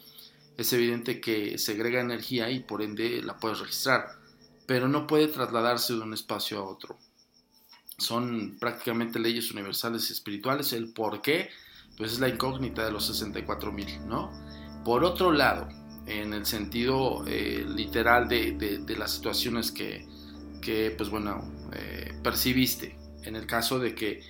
es 0.58 0.74
evidente 0.74 1.22
que 1.22 1.60
segrega 1.60 2.02
energía 2.02 2.50
y 2.50 2.62
por 2.62 2.82
ende 2.82 3.22
la 3.22 3.38
puedes 3.38 3.60
registrar 3.60 4.24
pero 4.66 4.88
no 4.88 5.08
puede 5.08 5.28
trasladarse 5.28 5.94
de 5.94 6.00
un 6.00 6.14
espacio 6.14 6.60
a 6.60 6.64
otro. 6.64 6.98
Son 7.98 8.58
prácticamente 8.60 9.20
leyes 9.20 9.52
universales 9.52 10.10
y 10.10 10.14
espirituales. 10.14 10.74
El 10.74 10.94
por 10.94 11.22
qué, 11.22 11.50
pues 11.98 12.14
es 12.14 12.20
la 12.20 12.30
incógnita 12.30 12.86
de 12.86 12.92
los 12.92 13.10
64.000, 13.10 14.06
¿no? 14.06 14.32
Por 14.84 15.04
otro 15.04 15.32
lado, 15.32 15.68
en 16.06 16.34
el 16.34 16.46
sentido 16.46 17.24
eh, 17.28 17.66
literal 17.68 18.28
de, 18.28 18.84
las 18.98 19.12
situaciones 19.12 19.72
que, 19.72 20.06
pues 20.98 21.10
bueno, 21.10 21.44
eh, 21.74 22.14
percibiste, 22.24 22.98
en 23.24 23.36
el 23.36 23.46
caso 23.46 23.80
de 23.80 23.96
que 23.96 24.22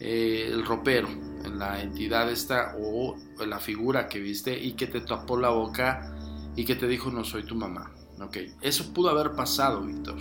eh, 0.00 0.48
el 0.50 0.64
ropero, 0.64 1.08
la 1.54 1.82
entidad 1.82 2.30
esta 2.30 2.76
o 2.80 3.16
la 3.44 3.58
figura 3.58 4.08
que 4.08 4.20
viste 4.20 4.58
y 4.58 4.72
que 4.72 4.86
te 4.86 5.00
tapó 5.00 5.36
la 5.36 5.50
boca 5.50 6.14
y 6.56 6.64
que 6.64 6.76
te 6.76 6.86
dijo 6.86 7.10
no 7.10 7.24
soy 7.24 7.44
tu 7.44 7.54
mamá, 7.54 7.92
Ok, 8.20 8.36
eso 8.62 8.92
pudo 8.92 9.10
haber 9.10 9.32
pasado, 9.32 9.82
Víctor. 9.82 10.18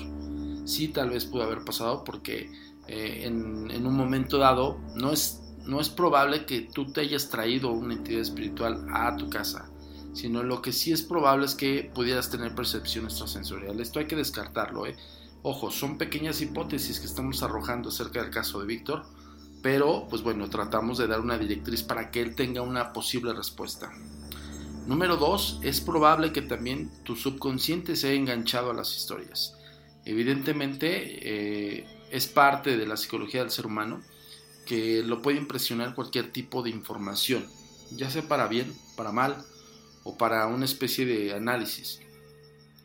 Sí, 0.65 0.89
tal 0.89 1.09
vez 1.09 1.25
pudo 1.25 1.43
haber 1.43 1.63
pasado 1.63 2.03
porque 2.03 2.51
eh, 2.87 3.23
en, 3.25 3.85
un 3.85 3.95
momento 3.95 4.37
dado 4.37 4.79
no 4.95 5.11
es, 5.11 5.41
no 5.65 5.81
es 5.81 5.89
probable 5.89 6.45
que 6.45 6.61
tú 6.61 6.91
te 6.91 7.01
hayas 7.01 7.29
traído 7.29 7.71
una 7.71 7.93
entidad 7.93 8.21
espiritual 8.21 8.85
a 8.91 9.15
tu 9.17 9.29
casa, 9.29 9.69
sino 10.13 10.43
lo 10.43 10.61
que 10.61 10.71
sí 10.71 10.91
es 10.91 11.01
probable 11.01 11.45
es 11.45 11.55
que 11.55 11.91
pudieras 11.93 12.29
tener 12.29 12.55
percepción 12.55 13.05
extrasensorial. 13.05 13.79
Esto 13.79 13.99
hay 13.99 14.07
que 14.07 14.15
descartarlo, 14.15 14.85
¿eh? 14.85 14.95
Ojo, 15.43 15.71
son 15.71 15.97
pequeñas 15.97 16.41
hipótesis 16.41 16.99
que 16.99 17.05
estamos 17.05 17.43
arrojando 17.43 17.89
acerca 17.89 18.21
del 18.21 18.31
caso 18.31 18.59
de 18.59 18.65
Víctor, 18.65 19.05
pero 19.61 20.07
pues 20.09 20.21
bueno, 20.21 20.49
tratamos 20.49 20.97
de 20.97 21.07
dar 21.07 21.19
una 21.19 21.37
directriz 21.37 21.83
para 21.83 22.11
que 22.11 22.21
él 22.21 22.35
tenga 22.35 22.61
una 22.61 22.93
posible 22.93 23.33
respuesta. 23.33 23.91
Número 24.87 25.17
dos, 25.17 25.59
es 25.63 25.81
probable 25.81 26.31
que 26.31 26.41
también 26.41 26.89
tu 27.03 27.15
subconsciente 27.15 27.95
se 27.95 28.07
haya 28.07 28.19
enganchado 28.19 28.71
a 28.71 28.73
las 28.73 28.95
historias. 28.95 29.57
Evidentemente, 30.05 31.79
eh, 31.79 31.96
es 32.11 32.27
parte 32.27 32.77
de 32.77 32.87
la 32.87 32.97
psicología 32.97 33.41
del 33.41 33.51
ser 33.51 33.65
humano 33.65 34.01
que 34.65 35.01
lo 35.03 35.21
puede 35.21 35.37
impresionar 35.37 35.95
cualquier 35.95 36.31
tipo 36.31 36.61
de 36.61 36.69
información, 36.69 37.45
ya 37.91 38.09
sea 38.09 38.27
para 38.27 38.47
bien, 38.47 38.73
para 38.95 39.11
mal 39.11 39.45
o 40.03 40.17
para 40.17 40.45
una 40.47 40.65
especie 40.65 41.05
de 41.05 41.33
análisis. 41.33 42.01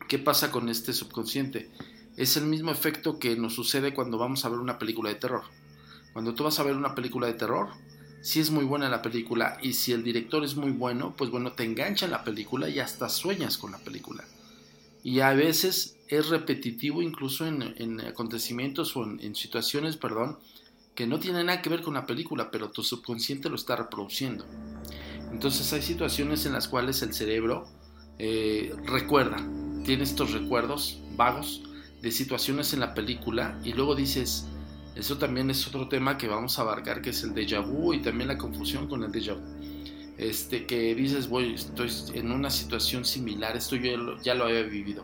¿Qué 0.07 0.19
pasa 0.19 0.51
con 0.51 0.69
este 0.69 0.93
subconsciente? 0.93 1.69
Es 2.15 2.37
el 2.37 2.45
mismo 2.45 2.71
efecto 2.71 3.19
que 3.19 3.35
nos 3.35 3.53
sucede 3.53 3.93
cuando 3.93 4.17
vamos 4.17 4.45
a 4.45 4.49
ver 4.49 4.59
una 4.59 4.79
película 4.79 5.09
de 5.09 5.15
terror. 5.15 5.43
Cuando 6.13 6.33
tú 6.33 6.43
vas 6.43 6.59
a 6.59 6.63
ver 6.63 6.75
una 6.75 6.95
película 6.95 7.27
de 7.27 7.33
terror, 7.33 7.69
si 8.21 8.39
es 8.39 8.51
muy 8.51 8.63
buena 8.63 8.87
la 8.87 9.01
película 9.01 9.57
y 9.61 9.73
si 9.73 9.91
el 9.91 10.03
director 10.03 10.45
es 10.45 10.55
muy 10.55 10.71
bueno, 10.71 11.15
pues 11.17 11.31
bueno, 11.31 11.51
te 11.51 11.63
engancha 11.63 12.07
la 12.07 12.23
película 12.23 12.69
y 12.69 12.79
hasta 12.79 13.09
sueñas 13.09 13.57
con 13.57 13.71
la 13.71 13.79
película. 13.79 14.23
Y 15.03 15.19
a 15.19 15.33
veces 15.33 15.97
es 16.17 16.29
repetitivo 16.29 17.01
incluso 17.01 17.45
en, 17.45 18.01
acontecimientos 18.01 18.95
o 18.95 19.03
en, 19.03 19.35
situaciones, 19.35 19.97
perdón, 19.97 20.37
que 20.95 21.07
no 21.07 21.19
tienen 21.19 21.47
nada 21.47 21.61
que 21.61 21.69
ver 21.69 21.81
con 21.81 21.95
la 21.95 22.05
película, 22.05 22.51
pero 22.51 22.69
tu 22.69 22.83
subconsciente 22.83 23.49
lo 23.49 23.55
está 23.55 23.75
reproduciendo. 23.75 24.45
Entonces 25.31 25.71
hay 25.73 25.81
situaciones 25.81 26.45
en 26.45 26.53
las 26.53 26.67
cuales 26.67 27.01
el 27.01 27.13
cerebro 27.13 27.65
eh, 28.19 28.73
recuerda, 28.85 29.37
tiene 29.83 30.03
estos 30.03 30.31
recuerdos 30.31 30.99
vagos 31.15 31.63
de 32.01 32.11
situaciones 32.11 32.73
en 32.73 32.81
la 32.81 32.93
película 32.93 33.59
y 33.63 33.73
luego 33.73 33.95
dices, 33.95 34.45
eso 34.95 35.17
también 35.17 35.49
es 35.49 35.67
otro 35.67 35.87
tema 35.87 36.17
que 36.17 36.27
vamos 36.27 36.59
a 36.59 36.61
abarcar, 36.61 37.01
que 37.01 37.09
es 37.09 37.23
el 37.23 37.33
déjà 37.33 37.65
vu 37.65 37.93
y 37.93 38.01
también 38.01 38.27
la 38.27 38.37
confusión 38.37 38.87
con 38.87 39.03
el 39.03 39.11
déjà 39.11 39.33
vu. 39.33 39.63
Este, 40.17 40.67
que 40.67 40.93
dices, 40.93 41.27
voy, 41.27 41.55
estoy 41.55 41.89
en 42.13 42.31
una 42.31 42.51
situación 42.51 43.03
similar, 43.03 43.57
esto 43.57 43.75
yo 43.75 44.21
ya 44.21 44.35
lo 44.35 44.45
había 44.45 44.61
vivido. 44.61 45.03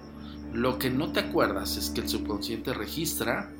Lo 0.53 0.79
que 0.79 0.89
no 0.89 1.11
te 1.11 1.19
acuerdas 1.19 1.77
es 1.77 1.89
que 1.89 2.01
el 2.01 2.09
subconsciente 2.09 2.73
registra, 2.73 3.51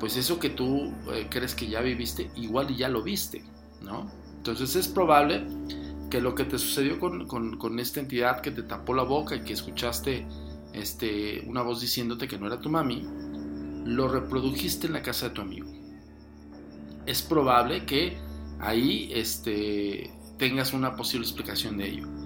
pues 0.00 0.16
eso 0.16 0.38
que 0.38 0.50
tú 0.50 0.92
eh, 1.12 1.26
crees 1.30 1.54
que 1.54 1.68
ya 1.68 1.80
viviste, 1.80 2.30
igual 2.36 2.70
y 2.70 2.76
ya 2.76 2.88
lo 2.88 3.02
viste, 3.02 3.44
¿no? 3.82 4.10
Entonces 4.36 4.76
es 4.76 4.88
probable 4.88 5.46
que 6.10 6.20
lo 6.20 6.34
que 6.34 6.44
te 6.44 6.58
sucedió 6.58 7.00
con, 7.00 7.26
con, 7.26 7.78
esta 7.80 8.00
entidad 8.00 8.40
que 8.40 8.50
te 8.50 8.62
tapó 8.62 8.94
la 8.94 9.02
boca 9.02 9.34
y 9.34 9.40
que 9.40 9.52
escuchaste 9.52 10.26
este, 10.72 11.42
una 11.46 11.62
voz 11.62 11.80
diciéndote 11.80 12.28
que 12.28 12.38
no 12.38 12.46
era 12.46 12.60
tu 12.60 12.70
mami, 12.70 13.04
lo 13.84 14.08
reprodujiste 14.08 14.86
en 14.86 14.92
la 14.92 15.02
casa 15.02 15.28
de 15.28 15.34
tu 15.34 15.42
amigo. 15.42 15.68
Es 17.06 17.22
probable 17.22 17.84
que 17.86 18.16
ahí 18.60 19.10
este, 19.12 20.12
tengas 20.38 20.72
una 20.72 20.94
posible 20.96 21.26
explicación 21.26 21.76
de 21.76 21.88
ello. 21.88 22.25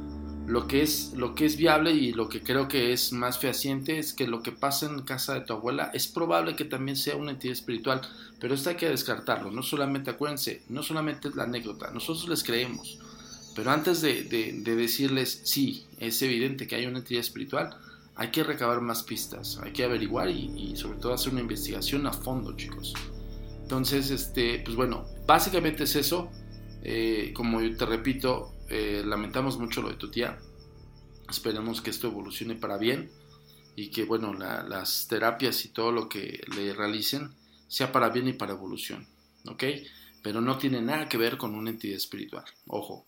Lo 0.51 0.67
que, 0.67 0.83
es, 0.83 1.13
lo 1.15 1.35
que 1.37 1.47
es 1.47 1.57
viable 1.57 1.93
y 1.93 2.13
lo 2.13 2.29
que 2.29 2.43
creo 2.43 2.67
que 2.67 2.93
es 2.93 3.13
más 3.13 3.39
fehaciente 3.39 4.01
es 4.01 4.13
que 4.13 4.27
lo 4.27 4.43
que 4.43 4.51
pasa 4.51 4.87
en 4.87 5.03
casa 5.03 5.35
de 5.35 5.43
tu 5.43 5.53
abuela 5.53 5.93
es 5.95 6.09
probable 6.09 6.57
que 6.57 6.65
también 6.65 6.97
sea 6.97 7.15
una 7.15 7.31
entidad 7.31 7.53
espiritual, 7.53 8.01
pero 8.41 8.55
esto 8.55 8.71
hay 8.71 8.77
que 8.77 8.89
descartarlo. 8.89 9.53
No 9.53 9.63
solamente, 9.63 10.11
acuérdense, 10.11 10.63
no 10.69 10.83
solamente 10.83 11.29
es 11.29 11.37
la 11.37 11.45
anécdota, 11.45 11.93
nosotros 11.93 12.29
les 12.29 12.43
creemos, 12.43 12.99
pero 13.55 13.71
antes 13.71 14.01
de, 14.01 14.25
de 14.25 14.77
decirles 14.77 15.41
sí, 15.45 15.87
es 16.01 16.21
evidente 16.21 16.67
que 16.67 16.75
hay 16.75 16.87
una 16.87 16.99
entidad 16.99 17.21
espiritual, 17.21 17.77
hay 18.21 18.31
que 18.31 18.45
recabar 18.45 18.83
más 18.83 19.03
pistas, 19.03 19.59
hay 19.63 19.73
que 19.73 19.83
averiguar 19.83 20.29
y, 20.29 20.77
sobre 20.77 20.99
todo 20.99 21.15
hacer 21.15 21.33
una 21.33 21.41
investigación 21.41 22.07
a 22.07 22.13
fondo, 22.13 22.55
chicos. 22.55 22.93
Entonces, 23.63 24.11
este, 24.11 24.59
pues 24.65 24.77
bueno, 24.77 25.07
básicamente 25.27 25.85
es 25.85 25.97
eso. 25.97 26.31
Eh, 26.83 27.33
como 27.35 27.63
yo 27.63 27.75
te 27.79 27.87
repito, 27.87 28.53
eh, 28.71 29.03
lamentamos 29.05 29.59
mucho 29.59 29.83
lo 29.83 29.91
de 29.91 29.97
tu 29.97 30.11
tía. 30.11 30.39
Esperemos 31.29 31.81
que 31.81 31.91
esto 31.91 32.07
evolucione 32.07 32.55
para 32.55 32.79
bien 32.79 33.11
y 33.77 33.91
que, 33.91 34.05
bueno, 34.05 34.33
las 34.33 35.07
terapias 35.09 35.65
y 35.65 35.69
todo 35.69 35.93
lo 35.93 36.09
que 36.09 36.41
le 36.55 36.73
realicen 36.73 37.35
sea 37.69 37.93
para 37.93 38.09
bien 38.09 38.29
y 38.29 38.33
para 38.33 38.53
evolución, 38.53 39.07
¿ok? 39.47 39.65
Pero 40.23 40.41
no 40.41 40.59
tiene 40.59 40.81
nada 40.83 41.09
que 41.09 41.19
ver 41.19 41.37
con 41.37 41.55
una 41.55 41.71
entidad 41.71 41.97
espiritual, 41.97 42.45
ojo. 42.67 43.07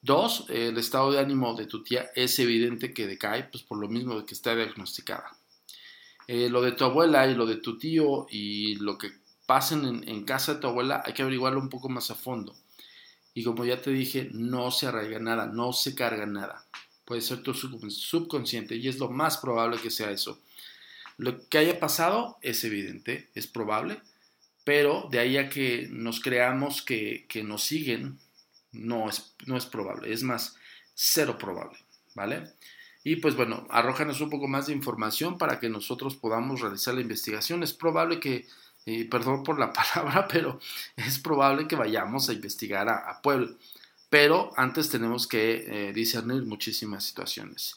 Dos, 0.00 0.46
el 0.48 0.78
estado 0.78 1.10
de 1.10 1.18
ánimo 1.18 1.54
de 1.54 1.66
tu 1.66 1.82
tía 1.82 2.10
es 2.14 2.38
evidente 2.38 2.94
que 2.94 3.06
decae, 3.06 3.44
pues 3.44 3.64
por 3.64 3.78
lo 3.78 3.88
mismo 3.88 4.18
de 4.18 4.26
que 4.26 4.34
está 4.34 4.54
diagnosticada. 4.54 5.36
Eh, 6.28 6.48
lo 6.50 6.60
de 6.60 6.72
tu 6.72 6.84
abuela 6.84 7.26
y 7.26 7.34
lo 7.34 7.46
de 7.46 7.56
tu 7.56 7.78
tío 7.78 8.26
y 8.30 8.76
lo 8.76 8.98
que 8.98 9.10
pasen 9.46 10.04
en, 10.06 10.24
casa 10.24 10.54
de 10.54 10.60
tu 10.60 10.66
abuela 10.66 11.02
hay 11.04 11.14
que 11.14 11.22
averiguarlo 11.22 11.58
un 11.58 11.70
poco 11.70 11.88
más 11.88 12.10
a 12.10 12.14
fondo. 12.14 12.54
Y 13.38 13.44
como 13.44 13.64
ya 13.64 13.80
te 13.80 13.92
dije, 13.92 14.30
no 14.32 14.72
se 14.72 14.88
arraiga 14.88 15.20
nada, 15.20 15.46
no 15.46 15.72
se 15.72 15.94
carga 15.94 16.26
nada. 16.26 16.66
Puede 17.04 17.20
ser 17.20 17.40
tu 17.40 17.54
subconsciente 17.54 18.74
y 18.74 18.88
es 18.88 18.98
lo 18.98 19.10
más 19.10 19.38
probable 19.38 19.78
que 19.80 19.92
sea 19.92 20.10
eso. 20.10 20.40
Lo 21.18 21.48
que 21.48 21.58
haya 21.58 21.78
pasado 21.78 22.36
es 22.42 22.64
evidente, 22.64 23.28
es 23.36 23.46
probable, 23.46 24.00
pero 24.64 25.06
de 25.12 25.20
ahí 25.20 25.36
a 25.36 25.48
que 25.48 25.86
nos 25.88 26.18
creamos 26.18 26.82
que, 26.82 27.26
que 27.28 27.44
nos 27.44 27.62
siguen 27.62 28.18
no 28.72 29.08
es, 29.08 29.36
no 29.46 29.56
es 29.56 29.66
probable, 29.66 30.12
es 30.12 30.24
más, 30.24 30.56
cero 30.94 31.38
probable, 31.38 31.78
¿vale? 32.16 32.42
Y 33.04 33.16
pues 33.16 33.36
bueno, 33.36 33.68
arrójanos 33.70 34.20
un 34.20 34.30
poco 34.30 34.48
más 34.48 34.66
de 34.66 34.72
información 34.72 35.38
para 35.38 35.60
que 35.60 35.68
nosotros 35.68 36.16
podamos 36.16 36.60
realizar 36.60 36.92
la 36.94 37.02
investigación. 37.02 37.62
Es 37.62 37.72
probable 37.72 38.18
que, 38.18 38.48
eh, 38.88 39.06
perdón 39.10 39.42
por 39.42 39.58
la 39.58 39.72
palabra, 39.94 40.26
pero 40.26 40.58
es 40.96 41.18
probable 41.18 41.68
que 41.68 41.76
vayamos 41.76 42.28
a 42.28 42.32
investigar 42.32 42.88
a, 42.88 43.20
Puebla. 43.20 43.50
Pero 44.08 44.52
antes 44.56 44.88
tenemos 44.88 45.26
que 45.26 45.88
eh, 45.88 45.92
discernir 45.92 46.44
muchísimas 46.44 47.04
situaciones. 47.04 47.76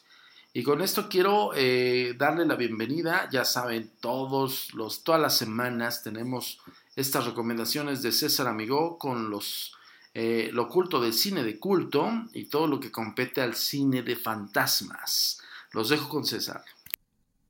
Y 0.54 0.62
con 0.62 0.80
esto 0.80 1.08
quiero 1.10 1.52
eh, 1.54 2.14
darle 2.16 2.46
la 2.46 2.56
bienvenida. 2.56 3.28
Ya 3.30 3.44
saben, 3.44 3.90
todos 4.00 4.72
los, 4.72 5.04
todas 5.04 5.20
las 5.20 5.36
semanas 5.36 6.02
tenemos 6.02 6.58
estas 6.96 7.26
recomendaciones 7.26 8.00
de 8.00 8.12
César 8.12 8.46
Amigo 8.46 8.96
con 8.98 9.28
los 9.28 9.72
eh, 10.14 10.50
lo 10.52 10.64
oculto 10.64 11.00
del 11.00 11.14
cine 11.14 11.42
de 11.42 11.58
culto 11.58 12.10
y 12.34 12.44
todo 12.44 12.66
lo 12.66 12.78
que 12.80 12.90
compete 12.90 13.40
al 13.40 13.54
cine 13.54 14.02
de 14.02 14.16
fantasmas. 14.16 15.40
Los 15.72 15.88
dejo 15.88 16.08
con 16.08 16.26
César. 16.26 16.62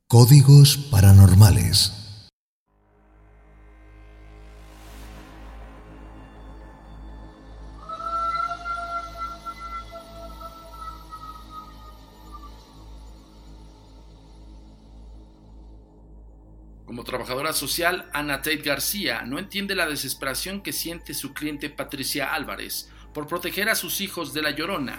Códigos 0.06 0.76
paranormales. 0.76 2.01
Como 16.92 17.04
trabajadora 17.04 17.54
social, 17.54 18.10
Ana 18.12 18.42
Tate 18.42 18.58
García 18.58 19.22
no 19.22 19.38
entiende 19.38 19.74
la 19.74 19.86
desesperación 19.86 20.60
que 20.60 20.74
siente 20.74 21.14
su 21.14 21.32
cliente 21.32 21.70
Patricia 21.70 22.34
Álvarez 22.34 22.90
por 23.14 23.26
proteger 23.26 23.70
a 23.70 23.74
sus 23.74 24.02
hijos 24.02 24.34
de 24.34 24.42
la 24.42 24.50
llorona. 24.50 24.98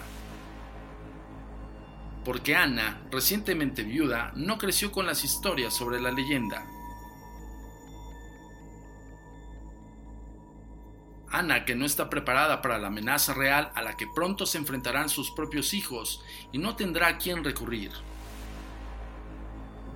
Porque 2.24 2.56
Ana, 2.56 3.00
recientemente 3.12 3.84
viuda, 3.84 4.32
no 4.34 4.58
creció 4.58 4.90
con 4.90 5.06
las 5.06 5.22
historias 5.22 5.72
sobre 5.72 6.00
la 6.00 6.10
leyenda. 6.10 6.66
Ana, 11.30 11.64
que 11.64 11.76
no 11.76 11.86
está 11.86 12.10
preparada 12.10 12.60
para 12.60 12.78
la 12.78 12.88
amenaza 12.88 13.34
real 13.34 13.70
a 13.76 13.82
la 13.82 13.96
que 13.96 14.08
pronto 14.12 14.46
se 14.46 14.58
enfrentarán 14.58 15.08
sus 15.08 15.30
propios 15.30 15.72
hijos 15.72 16.24
y 16.50 16.58
no 16.58 16.74
tendrá 16.74 17.06
a 17.06 17.18
quién 17.18 17.44
recurrir. 17.44 17.92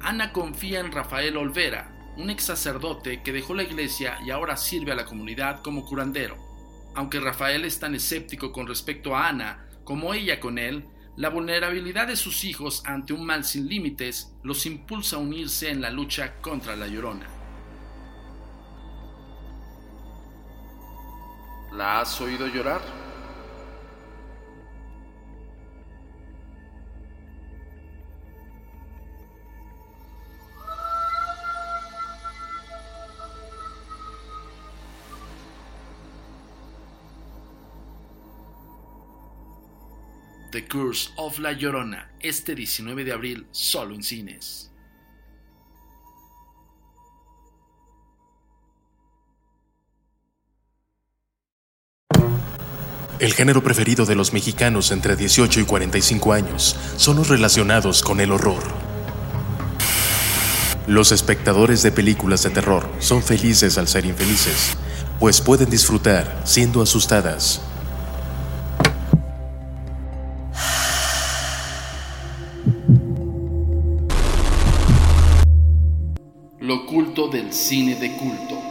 Ana 0.02 0.32
confía 0.32 0.80
en 0.80 0.92
Rafael 0.92 1.36
Olvera, 1.36 1.90
un 2.16 2.30
ex 2.30 2.44
sacerdote 2.44 3.22
que 3.22 3.32
dejó 3.32 3.54
la 3.54 3.62
iglesia 3.62 4.18
y 4.24 4.30
ahora 4.30 4.56
sirve 4.56 4.92
a 4.92 4.96
la 4.96 5.04
comunidad 5.04 5.60
como 5.62 5.84
curandero. 5.84 6.36
Aunque 6.94 7.20
Rafael 7.20 7.64
es 7.64 7.78
tan 7.78 7.94
escéptico 7.94 8.52
con 8.52 8.66
respecto 8.66 9.14
a 9.14 9.28
Ana 9.28 9.66
como 9.84 10.14
ella 10.14 10.40
con 10.40 10.58
él, 10.58 10.86
la 11.16 11.30
vulnerabilidad 11.30 12.06
de 12.06 12.16
sus 12.16 12.44
hijos 12.44 12.82
ante 12.86 13.12
un 13.12 13.24
mal 13.24 13.44
sin 13.44 13.68
límites 13.68 14.34
los 14.42 14.66
impulsa 14.66 15.16
a 15.16 15.18
unirse 15.18 15.70
en 15.70 15.80
la 15.80 15.90
lucha 15.90 16.34
contra 16.40 16.76
la 16.76 16.86
llorona. 16.86 17.26
¿La 21.72 22.00
has 22.00 22.20
oído 22.20 22.46
llorar? 22.46 23.07
The 40.50 40.64
Curse 40.64 41.10
of 41.16 41.38
La 41.40 41.52
Llorona, 41.52 42.10
este 42.20 42.54
19 42.54 43.04
de 43.04 43.12
abril, 43.12 43.46
solo 43.50 43.94
en 43.94 44.02
cines. 44.02 44.70
El 53.18 53.34
género 53.34 53.62
preferido 53.62 54.06
de 54.06 54.14
los 54.14 54.32
mexicanos 54.32 54.90
entre 54.90 55.16
18 55.16 55.60
y 55.60 55.64
45 55.64 56.32
años 56.32 56.76
son 56.96 57.16
los 57.16 57.28
relacionados 57.28 58.02
con 58.02 58.20
el 58.20 58.32
horror. 58.32 58.62
Los 60.86 61.12
espectadores 61.12 61.82
de 61.82 61.92
películas 61.92 62.42
de 62.44 62.50
terror 62.50 62.88
son 63.00 63.22
felices 63.22 63.76
al 63.76 63.86
ser 63.86 64.06
infelices, 64.06 64.78
pues 65.20 65.42
pueden 65.42 65.68
disfrutar 65.68 66.40
siendo 66.44 66.80
asustadas 66.80 67.67
cine 77.58 77.96
de 77.96 78.12
culto. 78.12 78.62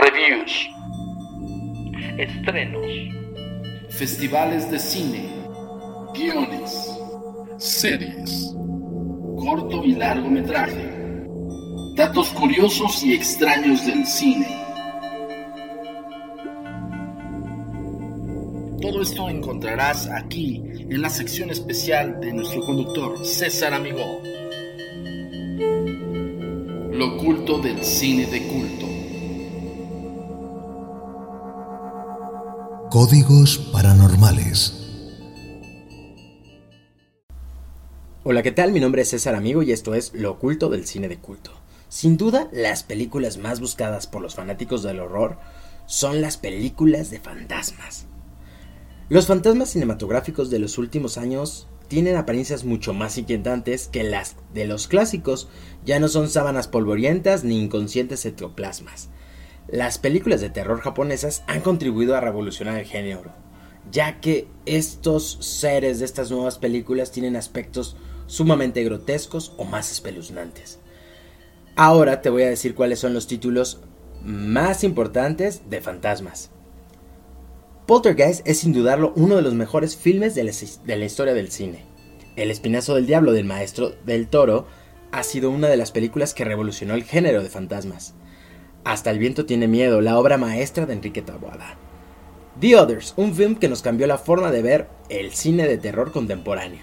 Reviews. 0.00 0.70
Estrenos. 2.18 2.86
Festivales 3.90 4.70
de 4.70 4.78
cine. 4.78 5.28
Guiones. 6.14 6.90
Series. 7.58 8.54
corto 9.36 9.84
y 9.84 9.92
largometraje. 9.94 10.90
Datos 11.96 12.30
curiosos 12.30 13.04
y 13.04 13.12
extraños 13.12 13.84
del 13.84 14.06
cine. 14.06 14.48
Todo 18.80 19.02
esto 19.02 19.28
encontrarás 19.28 20.08
aquí 20.08 20.62
en 20.78 21.02
la 21.02 21.10
sección 21.10 21.50
especial 21.50 22.18
de 22.20 22.32
nuestro 22.32 22.62
conductor 22.64 23.24
César 23.24 23.74
Amigo. 23.74 24.22
Lo 27.04 27.16
oculto 27.16 27.58
del 27.58 27.84
cine 27.84 28.24
de 28.24 28.46
culto. 28.46 28.86
Códigos 32.88 33.58
paranormales. 33.58 34.72
Hola, 38.22 38.42
¿qué 38.42 38.52
tal? 38.52 38.72
Mi 38.72 38.80
nombre 38.80 39.02
es 39.02 39.10
César 39.10 39.34
Amigo 39.34 39.62
y 39.62 39.72
esto 39.72 39.94
es 39.94 40.14
Lo 40.14 40.30
oculto 40.30 40.70
del 40.70 40.86
cine 40.86 41.08
de 41.08 41.18
culto. 41.18 41.50
Sin 41.90 42.16
duda, 42.16 42.48
las 42.52 42.82
películas 42.84 43.36
más 43.36 43.60
buscadas 43.60 44.06
por 44.06 44.22
los 44.22 44.34
fanáticos 44.34 44.82
del 44.82 45.00
horror 45.00 45.36
son 45.84 46.22
las 46.22 46.38
películas 46.38 47.10
de 47.10 47.20
fantasmas. 47.20 48.06
Los 49.10 49.26
fantasmas 49.26 49.68
cinematográficos 49.68 50.48
de 50.48 50.58
los 50.58 50.78
últimos 50.78 51.18
años 51.18 51.68
tienen 51.94 52.16
apariencias 52.16 52.64
mucho 52.64 52.92
más 52.92 53.18
inquietantes 53.18 53.86
que 53.86 54.02
las 54.02 54.34
de 54.52 54.64
los 54.64 54.88
clásicos, 54.88 55.46
ya 55.84 56.00
no 56.00 56.08
son 56.08 56.28
sábanas 56.28 56.66
polvorientas 56.66 57.44
ni 57.44 57.62
inconscientes 57.62 58.26
ectoplasmas. 58.26 59.10
Las 59.68 59.98
películas 59.98 60.40
de 60.40 60.50
terror 60.50 60.80
japonesas 60.80 61.44
han 61.46 61.60
contribuido 61.60 62.16
a 62.16 62.20
revolucionar 62.20 62.80
el 62.80 62.84
género, 62.84 63.32
ya 63.92 64.20
que 64.20 64.48
estos 64.66 65.38
seres 65.40 66.00
de 66.00 66.06
estas 66.06 66.32
nuevas 66.32 66.58
películas 66.58 67.12
tienen 67.12 67.36
aspectos 67.36 67.96
sumamente 68.26 68.82
grotescos 68.82 69.52
o 69.56 69.62
más 69.62 69.92
espeluznantes. 69.92 70.80
Ahora 71.76 72.22
te 72.22 72.28
voy 72.28 72.42
a 72.42 72.50
decir 72.50 72.74
cuáles 72.74 72.98
son 72.98 73.14
los 73.14 73.28
títulos 73.28 73.82
más 74.20 74.82
importantes 74.82 75.70
de 75.70 75.80
fantasmas. 75.80 76.50
Poltergeist 77.86 78.48
es 78.48 78.60
sin 78.60 78.72
dudarlo 78.72 79.12
uno 79.14 79.36
de 79.36 79.42
los 79.42 79.52
mejores 79.52 79.94
filmes 79.94 80.34
de 80.34 80.42
la, 80.42 81.04
historia 81.04 81.34
del 81.34 81.50
cine. 81.50 81.84
El 82.34 82.50
Espinazo 82.50 82.94
del 82.94 83.06
Diablo 83.06 83.32
del 83.32 83.44
maestro 83.44 83.90
del 84.06 84.26
Toro 84.28 84.66
ha 85.12 85.22
sido 85.22 85.50
una 85.50 85.68
de 85.68 85.76
las 85.76 85.92
películas 85.92 86.32
que 86.32 86.46
revolucionó 86.46 86.94
el 86.94 87.04
género 87.04 87.42
de 87.42 87.50
fantasmas. 87.50 88.14
Hasta 88.84 89.10
el 89.10 89.18
viento 89.18 89.44
tiene 89.44 89.68
miedo, 89.68 90.00
la 90.00 90.18
obra 90.18 90.38
maestra 90.38 90.86
de 90.86 90.94
Enrique 90.94 91.20
Taboada. 91.20 91.76
The 92.58 92.74
Others, 92.74 93.12
un 93.18 93.34
film 93.34 93.56
que 93.56 93.68
nos 93.68 93.82
cambió 93.82 94.06
la 94.06 94.16
forma 94.16 94.50
de 94.50 94.62
ver 94.62 94.88
el 95.10 95.32
cine 95.32 95.68
de 95.68 95.76
terror 95.76 96.10
contemporáneo. 96.10 96.80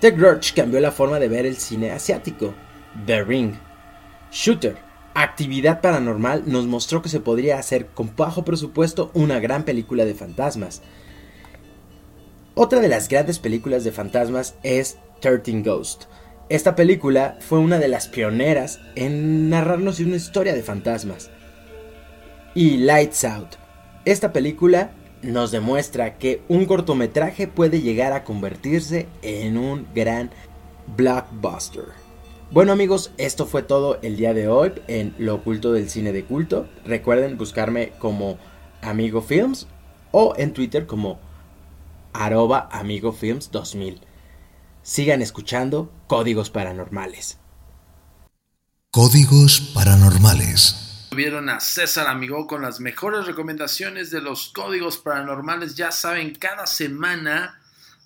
The 0.00 0.12
Grudge 0.12 0.54
cambió 0.54 0.80
la 0.80 0.90
forma 0.90 1.18
de 1.18 1.28
ver 1.28 1.44
el 1.44 1.56
cine 1.56 1.90
asiático. 1.90 2.54
The 3.04 3.24
Ring. 3.24 3.52
Shooter. 4.32 4.89
Actividad 5.14 5.80
Paranormal 5.80 6.44
nos 6.46 6.66
mostró 6.66 7.02
que 7.02 7.08
se 7.08 7.20
podría 7.20 7.58
hacer 7.58 7.86
con 7.86 8.14
bajo 8.16 8.44
presupuesto 8.44 9.10
una 9.14 9.40
gran 9.40 9.64
película 9.64 10.04
de 10.04 10.14
fantasmas. 10.14 10.82
Otra 12.54 12.80
de 12.80 12.88
las 12.88 13.08
grandes 13.08 13.38
películas 13.38 13.84
de 13.84 13.92
fantasmas 13.92 14.54
es 14.62 14.98
13 15.20 15.62
Ghost. 15.62 16.04
Esta 16.48 16.76
película 16.76 17.38
fue 17.40 17.58
una 17.58 17.78
de 17.78 17.88
las 17.88 18.08
pioneras 18.08 18.80
en 18.94 19.50
narrarnos 19.50 20.00
una 20.00 20.16
historia 20.16 20.52
de 20.52 20.62
fantasmas. 20.62 21.30
Y 22.54 22.78
Lights 22.78 23.24
Out. 23.24 23.56
Esta 24.04 24.32
película 24.32 24.90
nos 25.22 25.50
demuestra 25.50 26.18
que 26.18 26.42
un 26.48 26.66
cortometraje 26.66 27.46
puede 27.46 27.80
llegar 27.80 28.12
a 28.12 28.24
convertirse 28.24 29.06
en 29.22 29.58
un 29.58 29.86
gran 29.94 30.30
blockbuster. 30.96 32.09
Bueno 32.52 32.72
amigos, 32.72 33.12
esto 33.16 33.46
fue 33.46 33.62
todo 33.62 34.00
el 34.02 34.16
día 34.16 34.34
de 34.34 34.48
hoy 34.48 34.72
en 34.88 35.14
Lo 35.18 35.36
oculto 35.36 35.72
del 35.72 35.88
cine 35.88 36.12
de 36.12 36.24
culto. 36.24 36.68
Recuerden 36.84 37.38
buscarme 37.38 37.92
como 38.00 38.40
Amigo 38.82 39.22
Films 39.22 39.68
o 40.10 40.34
en 40.36 40.52
Twitter 40.52 40.84
como 40.84 41.20
arroba 42.12 42.68
amigofilms 42.72 43.52
2000. 43.52 44.00
Sigan 44.82 45.22
escuchando 45.22 45.92
Códigos 46.08 46.50
Paranormales. 46.50 47.38
Códigos 48.90 49.60
Paranormales. 49.72 51.06
Vieron 51.14 51.50
a 51.50 51.60
César 51.60 52.08
Amigo 52.08 52.48
con 52.48 52.62
las 52.62 52.80
mejores 52.80 53.26
recomendaciones 53.26 54.10
de 54.10 54.22
los 54.22 54.48
códigos 54.48 54.98
paranormales. 54.98 55.76
Ya 55.76 55.92
saben, 55.92 56.34
cada 56.34 56.66
semana 56.66 57.59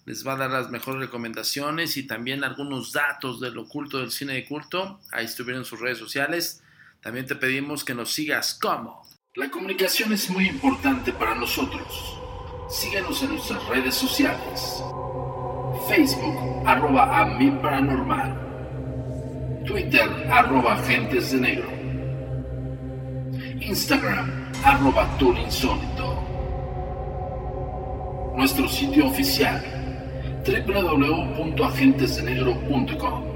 les 0.07 0.27
va 0.27 0.35
a 0.35 0.37
dar 0.37 0.51
las 0.51 0.71
mejores 0.71 1.01
recomendaciones 1.01 1.97
y 1.97 2.07
también 2.07 2.45
algunos 2.45 2.93
datos 2.93 3.40
del 3.40 3.57
oculto 3.59 3.99
del 3.99 4.11
cine 4.11 4.35
de 4.35 4.45
culto. 4.45 5.01
Ahí 5.11 5.25
estuvieron 5.25 5.64
sus 5.64 5.81
redes 5.81 5.99
sociales. 5.99 6.62
También 7.01 7.27
te 7.27 7.37
pedimos 7.37 7.85
que 7.85 7.95
nos 7.95 8.12
sigas 8.12 8.55
como. 8.55 9.03
La 9.35 9.51
comunicación 9.51 10.12
es 10.12 10.31
muy 10.31 10.47
importante 10.47 11.12
para 11.12 11.35
nosotros. 11.35 12.19
Síguenos 12.69 13.23
en 13.23 13.31
nuestras 13.31 13.67
redes 13.67 13.95
sociales. 13.95 14.83
Facebook, 15.88 16.67
arroba 16.67 17.21
a 17.21 17.38
paranormal. 17.61 18.45
Twitter, 19.67 20.09
arroba 20.31 20.75
agentes 20.75 21.33
de 21.33 21.40
negro. 21.40 21.69
Instagram, 23.61 24.53
arroba 24.62 25.09
Insólito. 25.45 26.21
Nuestro 28.37 28.69
sitio 28.69 29.07
oficial, 29.07 29.74
www.agentesdenegro.com. 30.44 33.35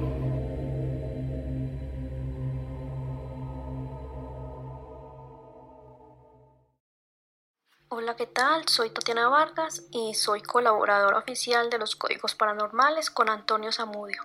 Hola, 7.89 8.15
¿qué 8.15 8.27
tal? 8.27 8.69
Soy 8.69 8.91
Tatiana 8.91 9.29
Vargas 9.29 9.83
y 9.91 10.13
soy 10.15 10.43
colaboradora 10.43 11.19
oficial 11.19 11.71
de 11.71 11.79
los 11.79 11.97
Códigos 11.97 12.35
Paranormales 12.35 13.11
con 13.11 13.31
Antonio 13.31 13.73
Zamudio. 13.73 14.23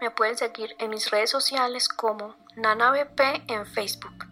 Me 0.00 0.10
pueden 0.10 0.38
seguir 0.38 0.74
en 0.78 0.88
mis 0.90 1.10
redes 1.10 1.28
sociales 1.28 1.90
como 1.90 2.36
NanaBP 2.56 3.20
en 3.48 3.66
Facebook. 3.66 4.24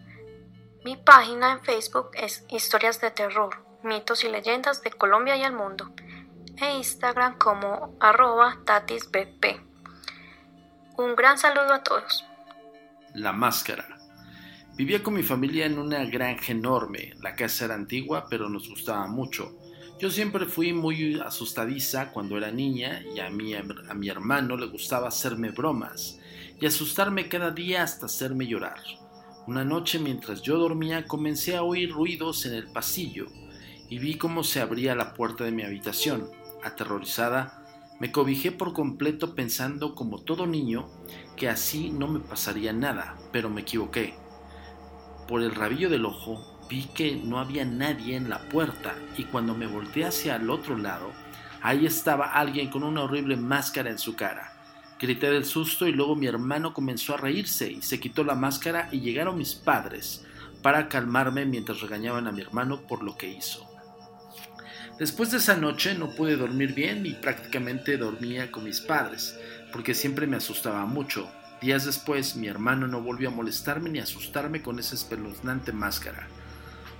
Mi 0.83 0.97
página 0.97 1.51
en 1.51 1.61
Facebook 1.61 2.09
es 2.13 2.43
Historias 2.49 2.99
de 2.99 3.11
Terror, 3.11 3.63
mitos 3.83 4.23
y 4.23 4.29
leyendas 4.29 4.81
de 4.81 4.89
Colombia 4.91 5.35
y 5.35 5.43
el 5.43 5.53
mundo, 5.53 5.91
e 6.61 6.77
Instagram 6.77 7.37
como 7.37 7.95
arroba 7.99 8.57
tatisbp. 8.65 9.61
Un 10.97 11.15
gran 11.15 11.37
saludo 11.37 11.73
a 11.73 11.83
todos. 11.83 12.25
La 13.13 13.31
máscara. 13.31 13.97
Vivía 14.75 15.01
con 15.01 15.13
mi 15.13 15.23
familia 15.23 15.65
en 15.65 15.77
una 15.77 16.05
granja 16.05 16.51
enorme. 16.51 17.13
La 17.21 17.35
casa 17.35 17.65
era 17.65 17.75
antigua, 17.75 18.27
pero 18.29 18.49
nos 18.49 18.69
gustaba 18.69 19.07
mucho. 19.07 19.57
Yo 19.99 20.09
siempre 20.09 20.45
fui 20.45 20.71
muy 20.73 21.19
asustadiza 21.19 22.11
cuando 22.11 22.37
era 22.37 22.51
niña 22.51 23.03
y 23.13 23.19
a 23.19 23.27
a 23.27 23.93
mi 23.93 24.09
hermano 24.09 24.55
le 24.55 24.67
gustaba 24.67 25.09
hacerme 25.09 25.51
bromas 25.51 26.19
y 26.59 26.65
asustarme 26.65 27.27
cada 27.27 27.51
día 27.51 27.83
hasta 27.83 28.05
hacerme 28.05 28.47
llorar. 28.47 28.81
Una 29.47 29.65
noche 29.65 29.99
mientras 29.99 30.41
yo 30.41 30.57
dormía 30.57 31.05
comencé 31.05 31.55
a 31.55 31.63
oír 31.63 31.91
ruidos 31.91 32.45
en 32.45 32.53
el 32.53 32.67
pasillo 32.71 33.25
y 33.89 33.97
vi 33.97 34.17
cómo 34.17 34.43
se 34.43 34.61
abría 34.61 34.95
la 34.95 35.13
puerta 35.13 35.43
de 35.43 35.51
mi 35.51 35.63
habitación. 35.63 36.29
Aterrorizada, 36.63 37.63
me 37.99 38.11
cobijé 38.11 38.51
por 38.51 38.73
completo 38.73 39.35
pensando 39.35 39.93
como 39.93 40.19
todo 40.19 40.47
niño 40.47 40.87
que 41.35 41.49
así 41.49 41.89
no 41.89 42.07
me 42.07 42.19
pasaría 42.19 42.71
nada, 42.71 43.17
pero 43.31 43.49
me 43.49 43.61
equivoqué. 43.61 44.13
Por 45.27 45.41
el 45.41 45.53
rabillo 45.53 45.89
del 45.89 46.05
ojo 46.05 46.59
vi 46.69 46.85
que 46.85 47.15
no 47.15 47.39
había 47.39 47.65
nadie 47.65 48.15
en 48.15 48.29
la 48.29 48.47
puerta 48.49 48.95
y 49.17 49.25
cuando 49.25 49.53
me 49.53 49.67
volteé 49.67 50.05
hacia 50.05 50.37
el 50.37 50.49
otro 50.49 50.77
lado, 50.77 51.11
ahí 51.61 51.85
estaba 51.85 52.33
alguien 52.33 52.69
con 52.69 52.83
una 52.83 53.03
horrible 53.03 53.35
máscara 53.35 53.89
en 53.89 53.99
su 53.99 54.15
cara. 54.15 54.53
Grité 54.99 55.29
del 55.29 55.45
susto 55.45 55.87
y 55.87 55.91
luego 55.91 56.15
mi 56.15 56.27
hermano 56.27 56.73
comenzó 56.73 57.13
a 57.13 57.17
reírse 57.17 57.71
y 57.71 57.81
se 57.81 57.99
quitó 57.99 58.23
la 58.23 58.35
máscara 58.35 58.89
y 58.91 58.99
llegaron 58.99 59.37
mis 59.37 59.55
padres 59.55 60.25
para 60.61 60.89
calmarme 60.89 61.45
mientras 61.45 61.81
regañaban 61.81 62.27
a 62.27 62.31
mi 62.31 62.41
hermano 62.41 62.81
por 62.87 63.03
lo 63.03 63.17
que 63.17 63.29
hizo. 63.29 63.68
Después 64.99 65.31
de 65.31 65.37
esa 65.37 65.55
noche 65.55 65.95
no 65.95 66.09
pude 66.09 66.35
dormir 66.35 66.73
bien 66.73 67.05
y 67.05 67.13
prácticamente 67.13 67.95
dormía 67.95 68.51
con 68.51 68.65
mis 68.65 68.81
padres, 68.81 69.39
porque 69.71 69.95
siempre 69.95 70.27
me 70.27 70.35
asustaba 70.35 70.85
mucho. 70.85 71.31
Días 71.61 71.85
después 71.85 72.35
mi 72.35 72.47
hermano 72.47 72.85
no 72.85 73.01
volvió 73.01 73.29
a 73.29 73.31
molestarme 73.31 73.89
ni 73.89 73.99
a 73.99 74.03
asustarme 74.03 74.61
con 74.61 74.77
esa 74.77 74.95
espeluznante 74.95 75.71
máscara. 75.71 76.27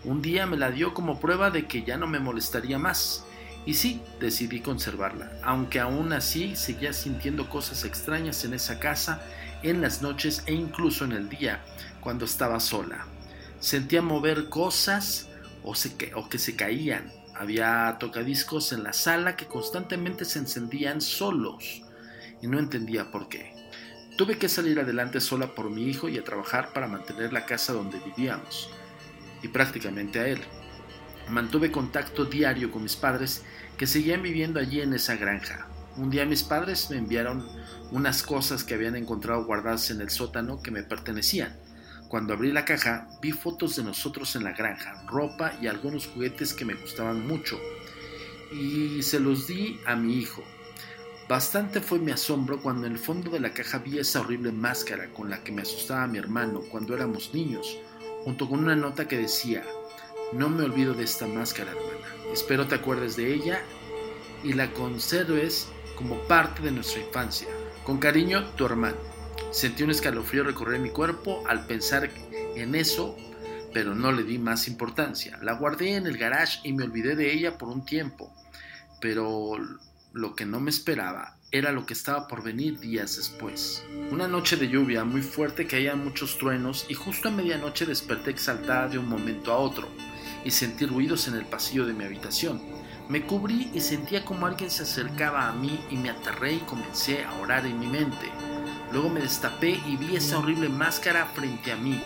Un 0.05 0.21
día 0.21 0.45
me 0.45 0.55
la 0.55 0.71
dio 0.71 0.93
como 0.93 1.19
prueba 1.19 1.51
de 1.51 1.67
que 1.67 1.83
ya 1.83 1.97
no 1.97 2.07
me 2.07 2.21
molestaría 2.21 2.79
más, 2.79 3.25
y 3.65 3.73
sí, 3.73 4.01
decidí 4.21 4.61
conservarla, 4.61 5.33
aunque 5.43 5.81
aún 5.81 6.13
así 6.13 6.55
seguía 6.55 6.93
sintiendo 6.93 7.49
cosas 7.49 7.83
extrañas 7.83 8.45
en 8.45 8.53
esa 8.53 8.79
casa 8.79 9.21
en 9.61 9.81
las 9.81 10.01
noches 10.01 10.43
e 10.45 10.53
incluso 10.53 11.03
en 11.03 11.11
el 11.11 11.27
día, 11.27 11.65
cuando 11.99 12.23
estaba 12.23 12.61
sola. 12.61 13.07
Sentía 13.59 14.01
mover 14.01 14.47
cosas 14.47 15.27
o, 15.63 15.73
o 16.15 16.29
que 16.29 16.39
se 16.39 16.55
caían. 16.55 17.18
Había 17.39 17.95
tocadiscos 18.01 18.73
en 18.73 18.83
la 18.83 18.91
sala 18.91 19.37
que 19.37 19.47
constantemente 19.47 20.25
se 20.25 20.39
encendían 20.39 20.99
solos 20.99 21.81
y 22.41 22.47
no 22.47 22.59
entendía 22.59 23.11
por 23.11 23.29
qué. 23.29 23.53
Tuve 24.17 24.37
que 24.37 24.49
salir 24.49 24.77
adelante 24.77 25.21
sola 25.21 25.55
por 25.55 25.69
mi 25.69 25.85
hijo 25.85 26.09
y 26.09 26.17
a 26.17 26.23
trabajar 26.25 26.73
para 26.73 26.89
mantener 26.89 27.31
la 27.31 27.45
casa 27.45 27.71
donde 27.71 27.97
vivíamos, 27.99 28.69
y 29.41 29.47
prácticamente 29.47 30.19
a 30.19 30.27
él. 30.27 30.41
Mantuve 31.29 31.71
contacto 31.71 32.25
diario 32.25 32.71
con 32.71 32.83
mis 32.83 32.97
padres 32.97 33.45
que 33.77 33.87
seguían 33.87 34.21
viviendo 34.21 34.59
allí 34.59 34.81
en 34.81 34.93
esa 34.93 35.15
granja. 35.15 35.69
Un 35.95 36.09
día 36.09 36.25
mis 36.25 36.43
padres 36.43 36.89
me 36.89 36.97
enviaron 36.97 37.47
unas 37.91 38.21
cosas 38.21 38.65
que 38.65 38.73
habían 38.73 38.97
encontrado 38.97 39.45
guardadas 39.45 39.91
en 39.91 40.01
el 40.01 40.09
sótano 40.09 40.61
que 40.61 40.71
me 40.71 40.83
pertenecían. 40.83 41.57
Cuando 42.09 42.33
abrí 42.33 42.51
la 42.51 42.65
caja 42.65 43.07
vi 43.21 43.31
fotos 43.31 43.75
de 43.75 43.83
nosotros 43.83 44.35
en 44.35 44.43
la 44.43 44.53
granja, 44.53 45.03
ropa 45.05 45.53
y 45.61 45.67
algunos 45.67 46.07
juguetes 46.07 46.55
que 46.55 46.65
me 46.65 46.73
gustaban 46.73 47.27
mucho, 47.27 47.59
y 48.51 49.03
se 49.03 49.19
los 49.19 49.45
di 49.45 49.79
a 49.85 49.95
mi 49.95 50.15
hijo. 50.15 50.43
Bastante 51.27 51.81
fue 51.81 51.99
mi 51.99 52.11
asombro 52.11 52.63
cuando 52.63 52.87
en 52.87 52.93
el 52.93 52.97
fondo 52.97 53.29
de 53.29 53.39
la 53.39 53.53
caja 53.53 53.77
vi 53.77 53.99
esa 53.99 54.21
horrible 54.21 54.51
máscara 54.51 55.11
con 55.11 55.29
la 55.29 55.43
que 55.43 55.51
me 55.51 55.61
asustaba 55.61 56.07
mi 56.07 56.17
hermano 56.17 56.61
cuando 56.71 56.95
éramos 56.95 57.31
niños, 57.31 57.77
junto 58.23 58.49
con 58.49 58.57
una 58.57 58.75
nota 58.75 59.07
que 59.07 59.17
decía, 59.17 59.63
no 60.33 60.49
me 60.49 60.63
olvido 60.63 60.95
de 60.95 61.03
esta 61.03 61.27
máscara, 61.27 61.69
hermana. 61.69 62.33
Espero 62.33 62.65
te 62.65 62.73
acuerdes 62.73 63.17
de 63.17 63.31
ella 63.31 63.61
y 64.43 64.53
la 64.53 64.71
conserves 64.71 65.67
como 65.95 66.17
parte 66.27 66.63
de 66.63 66.71
nuestra 66.71 67.01
infancia. 67.01 67.47
Con 67.83 67.99
cariño, 67.99 68.49
tu 68.55 68.65
hermano. 68.65 69.08
Sentí 69.51 69.81
un 69.83 69.89
escalofrío 69.89 70.43
recorrer 70.43 70.79
mi 70.79 70.91
cuerpo 70.91 71.43
al 71.47 71.65
pensar 71.65 72.09
en 72.55 72.75
eso, 72.75 73.17
pero 73.73 73.95
no 73.95 74.11
le 74.11 74.23
di 74.23 74.37
más 74.37 74.67
importancia. 74.67 75.39
La 75.41 75.53
guardé 75.53 75.95
en 75.95 76.05
el 76.05 76.17
garage 76.17 76.59
y 76.63 76.73
me 76.73 76.83
olvidé 76.83 77.15
de 77.15 77.33
ella 77.33 77.57
por 77.57 77.69
un 77.69 77.83
tiempo. 77.83 78.31
Pero 79.01 79.57
lo 80.13 80.35
que 80.35 80.45
no 80.45 80.59
me 80.59 80.69
esperaba 80.69 81.37
era 81.51 81.71
lo 81.71 81.87
que 81.87 81.93
estaba 81.93 82.27
por 82.27 82.43
venir 82.43 82.79
días 82.79 83.17
después. 83.17 83.83
Una 84.11 84.27
noche 84.27 84.55
de 84.55 84.69
lluvia 84.69 85.03
muy 85.03 85.23
fuerte 85.23 85.65
caían 85.65 86.03
muchos 86.03 86.37
truenos 86.37 86.85
y 86.87 86.93
justo 86.93 87.29
a 87.29 87.31
medianoche 87.31 87.87
desperté 87.87 88.29
exaltada 88.29 88.87
de 88.87 88.99
un 88.99 89.09
momento 89.09 89.51
a 89.51 89.57
otro 89.57 89.87
y 90.45 90.51
sentí 90.51 90.85
ruidos 90.85 91.27
en 91.27 91.35
el 91.35 91.45
pasillo 91.45 91.87
de 91.87 91.93
mi 91.93 92.03
habitación. 92.03 92.61
Me 93.09 93.25
cubrí 93.25 93.71
y 93.73 93.81
sentía 93.81 94.23
como 94.23 94.45
alguien 94.45 94.69
se 94.69 94.83
acercaba 94.83 95.49
a 95.49 95.53
mí 95.53 95.83
y 95.89 95.95
me 95.95 96.11
aterré 96.11 96.53
y 96.53 96.59
comencé 96.59 97.23
a 97.23 97.33
orar 97.39 97.65
en 97.65 97.79
mi 97.79 97.87
mente. 97.87 98.31
Luego 98.91 99.09
me 99.09 99.21
destapé 99.21 99.79
y 99.87 99.97
vi 99.97 100.15
esa 100.15 100.39
horrible 100.39 100.69
máscara 100.69 101.25
frente 101.27 101.71
a 101.71 101.75
mí, 101.75 102.01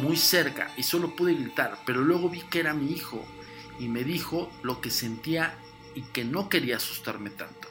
muy 0.00 0.16
cerca, 0.16 0.72
y 0.76 0.82
solo 0.84 1.16
pude 1.16 1.34
gritar, 1.34 1.78
pero 1.84 2.02
luego 2.02 2.28
vi 2.28 2.40
que 2.42 2.60
era 2.60 2.74
mi 2.74 2.92
hijo 2.92 3.24
y 3.78 3.88
me 3.88 4.04
dijo 4.04 4.50
lo 4.62 4.80
que 4.80 4.90
sentía 4.90 5.54
y 5.94 6.02
que 6.02 6.24
no 6.24 6.48
quería 6.48 6.76
asustarme 6.76 7.30
tanto. 7.30 7.68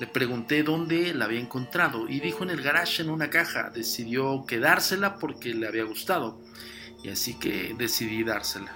Le 0.00 0.06
pregunté 0.06 0.62
dónde 0.62 1.12
la 1.12 1.26
había 1.26 1.40
encontrado 1.40 2.08
y 2.08 2.20
dijo 2.20 2.42
en 2.42 2.50
el 2.50 2.62
garage 2.62 3.02
en 3.02 3.10
una 3.10 3.28
caja. 3.28 3.68
Decidió 3.68 4.46
quedársela 4.46 5.18
porque 5.18 5.52
le 5.52 5.68
había 5.68 5.84
gustado 5.84 6.40
y 7.02 7.10
así 7.10 7.34
que 7.38 7.74
decidí 7.76 8.24
dársela. 8.24 8.74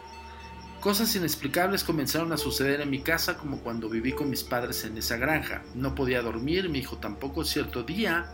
Cosas 0.80 1.16
inexplicables 1.16 1.82
comenzaron 1.82 2.30
a 2.34 2.36
suceder 2.36 2.82
en 2.82 2.90
mi 2.90 3.00
casa 3.00 3.38
como 3.38 3.60
cuando 3.60 3.88
viví 3.88 4.12
con 4.12 4.28
mis 4.28 4.44
padres 4.44 4.84
en 4.84 4.98
esa 4.98 5.16
granja. 5.16 5.62
No 5.74 5.94
podía 5.94 6.20
dormir, 6.20 6.68
mi 6.68 6.80
hijo 6.80 6.98
tampoco. 6.98 7.42
Cierto 7.42 7.84
día, 7.84 8.30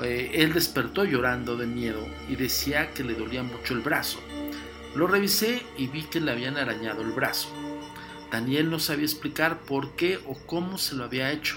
eh, 0.00 0.30
él 0.34 0.52
despertó 0.52 1.04
llorando 1.04 1.56
de 1.56 1.66
miedo 1.66 2.06
y 2.28 2.36
decía 2.36 2.92
que 2.92 3.04
le 3.04 3.14
dolía 3.14 3.42
mucho 3.42 3.74
el 3.74 3.80
brazo. 3.80 4.20
Lo 4.94 5.06
revisé 5.06 5.62
y 5.76 5.86
vi 5.86 6.02
que 6.04 6.20
le 6.20 6.32
habían 6.32 6.56
arañado 6.56 7.02
el 7.02 7.12
brazo. 7.12 7.48
Daniel 8.30 8.70
no 8.70 8.78
sabía 8.78 9.04
explicar 9.04 9.60
por 9.60 9.94
qué 9.94 10.18
o 10.26 10.34
cómo 10.46 10.78
se 10.78 10.94
lo 10.94 11.04
había 11.04 11.32
hecho, 11.32 11.56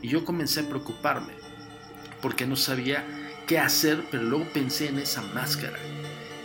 y 0.00 0.08
yo 0.08 0.24
comencé 0.24 0.60
a 0.60 0.68
preocuparme, 0.68 1.34
porque 2.22 2.46
no 2.46 2.56
sabía 2.56 3.04
qué 3.46 3.58
hacer, 3.58 4.02
pero 4.10 4.22
luego 4.22 4.46
pensé 4.52 4.88
en 4.88 4.98
esa 4.98 5.20
máscara. 5.20 5.78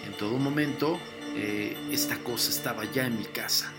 En 0.06 0.14
todo 0.18 0.38
momento, 0.38 1.00
eh, 1.36 1.78
esta 1.92 2.18
cosa 2.18 2.50
estaba 2.50 2.84
ya 2.86 3.06
en 3.06 3.18
mi 3.18 3.26
casa. 3.26 3.72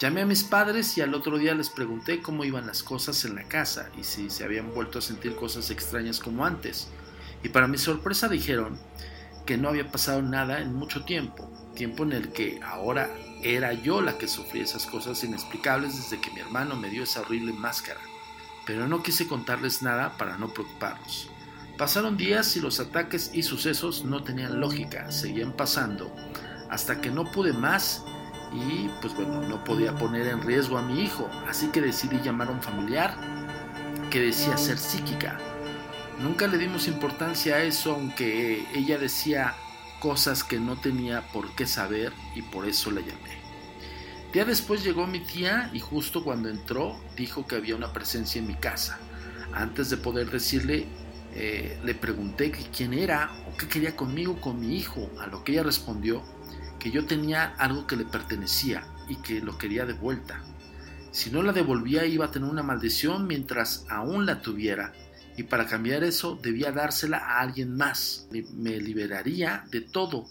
Llamé 0.00 0.22
a 0.22 0.26
mis 0.26 0.44
padres 0.44 0.96
y 0.96 1.02
al 1.02 1.12
otro 1.12 1.36
día 1.36 1.54
les 1.54 1.68
pregunté 1.68 2.22
cómo 2.22 2.46
iban 2.46 2.66
las 2.66 2.82
cosas 2.82 3.22
en 3.26 3.34
la 3.34 3.44
casa 3.44 3.90
y 3.98 4.04
si 4.04 4.30
se 4.30 4.44
habían 4.44 4.72
vuelto 4.72 4.98
a 4.98 5.02
sentir 5.02 5.36
cosas 5.36 5.70
extrañas 5.70 6.20
como 6.20 6.46
antes. 6.46 6.88
Y 7.42 7.50
para 7.50 7.68
mi 7.68 7.76
sorpresa 7.76 8.26
dijeron 8.26 8.78
que 9.44 9.58
no 9.58 9.68
había 9.68 9.92
pasado 9.92 10.22
nada 10.22 10.62
en 10.62 10.72
mucho 10.72 11.04
tiempo, 11.04 11.52
tiempo 11.74 12.04
en 12.04 12.12
el 12.12 12.32
que 12.32 12.60
ahora 12.64 13.14
era 13.42 13.74
yo 13.74 14.00
la 14.00 14.16
que 14.16 14.26
sufría 14.26 14.64
esas 14.64 14.86
cosas 14.86 15.22
inexplicables 15.22 15.94
desde 15.94 16.18
que 16.18 16.30
mi 16.30 16.40
hermano 16.40 16.76
me 16.76 16.88
dio 16.88 17.02
esa 17.02 17.20
horrible 17.20 17.52
máscara. 17.52 18.00
Pero 18.64 18.88
no 18.88 19.02
quise 19.02 19.28
contarles 19.28 19.82
nada 19.82 20.16
para 20.16 20.38
no 20.38 20.48
preocuparlos. 20.54 21.28
Pasaron 21.76 22.16
días 22.16 22.56
y 22.56 22.60
los 22.60 22.80
ataques 22.80 23.32
y 23.34 23.42
sucesos 23.42 24.06
no 24.06 24.22
tenían 24.22 24.60
lógica, 24.60 25.12
seguían 25.12 25.52
pasando, 25.52 26.10
hasta 26.70 27.02
que 27.02 27.10
no 27.10 27.30
pude 27.30 27.52
más 27.52 28.02
y 28.52 28.88
pues 29.00 29.14
bueno, 29.14 29.42
no 29.42 29.62
podía 29.64 29.94
poner 29.94 30.26
en 30.26 30.42
riesgo 30.42 30.78
a 30.78 30.82
mi 30.82 31.00
hijo, 31.00 31.30
así 31.48 31.68
que 31.68 31.80
decidí 31.80 32.20
llamar 32.20 32.48
a 32.48 32.52
un 32.52 32.62
familiar 32.62 33.14
que 34.10 34.20
decía 34.20 34.56
ser 34.56 34.78
psíquica. 34.78 35.38
Nunca 36.20 36.46
le 36.46 36.58
dimos 36.58 36.88
importancia 36.88 37.56
a 37.56 37.62
eso, 37.62 37.92
aunque 37.92 38.66
ella 38.74 38.98
decía 38.98 39.54
cosas 40.00 40.42
que 40.42 40.58
no 40.58 40.76
tenía 40.76 41.22
por 41.32 41.54
qué 41.54 41.66
saber 41.66 42.12
y 42.34 42.42
por 42.42 42.66
eso 42.66 42.90
la 42.90 43.00
llamé. 43.00 43.40
Día 44.32 44.44
después 44.44 44.84
llegó 44.84 45.06
mi 45.06 45.20
tía 45.20 45.70
y 45.72 45.80
justo 45.80 46.22
cuando 46.22 46.48
entró 46.48 46.96
dijo 47.16 47.46
que 47.46 47.56
había 47.56 47.76
una 47.76 47.92
presencia 47.92 48.38
en 48.38 48.46
mi 48.46 48.54
casa. 48.54 48.98
Antes 49.52 49.90
de 49.90 49.96
poder 49.96 50.30
decirle, 50.30 50.86
eh, 51.34 51.80
le 51.84 51.94
pregunté 51.94 52.52
quién 52.76 52.94
era 52.94 53.30
o 53.48 53.56
qué 53.56 53.68
quería 53.68 53.96
conmigo 53.96 54.40
con 54.40 54.60
mi 54.60 54.76
hijo, 54.76 55.10
a 55.20 55.26
lo 55.26 55.42
que 55.42 55.52
ella 55.52 55.62
respondió 55.62 56.22
que 56.80 56.90
yo 56.90 57.06
tenía 57.06 57.54
algo 57.58 57.86
que 57.86 57.94
le 57.94 58.04
pertenecía 58.04 58.84
y 59.08 59.16
que 59.16 59.40
lo 59.40 59.56
quería 59.58 59.86
de 59.86 59.92
vuelta. 59.92 60.42
Si 61.12 61.30
no 61.30 61.42
la 61.42 61.52
devolvía 61.52 62.06
iba 62.06 62.24
a 62.26 62.30
tener 62.30 62.48
una 62.48 62.62
maldición 62.62 63.26
mientras 63.26 63.84
aún 63.88 64.26
la 64.26 64.42
tuviera 64.42 64.92
y 65.36 65.44
para 65.44 65.66
cambiar 65.66 66.04
eso 66.04 66.38
debía 66.42 66.72
dársela 66.72 67.18
a 67.18 67.40
alguien 67.40 67.76
más. 67.76 68.28
Me 68.54 68.78
liberaría 68.78 69.64
de 69.70 69.80
todo 69.80 70.28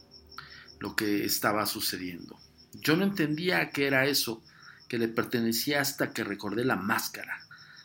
lo 0.79 0.95
que 0.95 1.25
estaba 1.25 1.65
sucediendo. 1.65 2.39
Yo 2.73 2.95
no 2.95 3.03
entendía 3.03 3.71
qué 3.71 3.87
era 3.87 4.05
eso 4.05 4.43
que 4.87 4.97
le 4.97 5.07
pertenecía 5.07 5.81
hasta 5.81 6.13
que 6.13 6.23
recordé 6.23 6.65
la 6.65 6.75
máscara. 6.75 7.39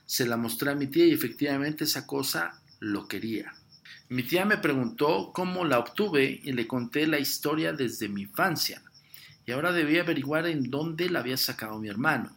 Se 0.07 0.27
la 0.27 0.37
mostré 0.37 0.71
a 0.71 0.75
mi 0.75 0.87
tía 0.87 1.07
y 1.07 1.13
efectivamente 1.13 1.85
esa 1.85 2.07
cosa 2.07 2.61
lo 2.81 3.09
quería. 3.09 3.55
Mi 4.11 4.23
tía 4.23 4.45
me 4.45 4.59
preguntó 4.59 5.33
cómo 5.33 5.65
la 5.65 5.79
obtuve 5.79 6.41
y 6.43 6.53
le 6.53 6.67
conté 6.67 7.07
la 7.07 7.19
historia 7.19 7.73
desde 7.73 8.09
mi 8.09 8.23
infancia. 8.23 8.83
Y 9.47 9.53
ahora 9.53 9.73
debía 9.73 10.03
averiguar 10.03 10.47
en 10.47 10.71
dónde 10.71 11.09
la 11.09 11.21
había 11.21 11.39
sacado 11.39 11.79
mi 11.79 11.89
hermano. 11.89 12.31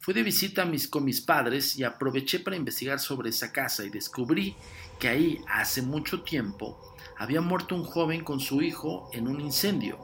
Fui 0.00 0.14
de 0.14 0.24
visita 0.24 0.64
mis, 0.64 0.88
con 0.88 1.04
mis 1.04 1.20
padres 1.20 1.78
y 1.78 1.84
aproveché 1.84 2.40
para 2.40 2.56
investigar 2.56 2.98
sobre 2.98 3.30
esa 3.30 3.52
casa 3.52 3.84
y 3.84 3.90
descubrí 3.90 4.56
que 4.98 5.08
ahí, 5.08 5.40
hace 5.48 5.80
mucho 5.80 6.22
tiempo, 6.22 6.96
había 7.16 7.40
muerto 7.40 7.76
un 7.76 7.84
joven 7.84 8.24
con 8.24 8.40
su 8.40 8.60
hijo 8.60 9.08
en 9.12 9.28
un 9.28 9.40
incendio. 9.40 9.98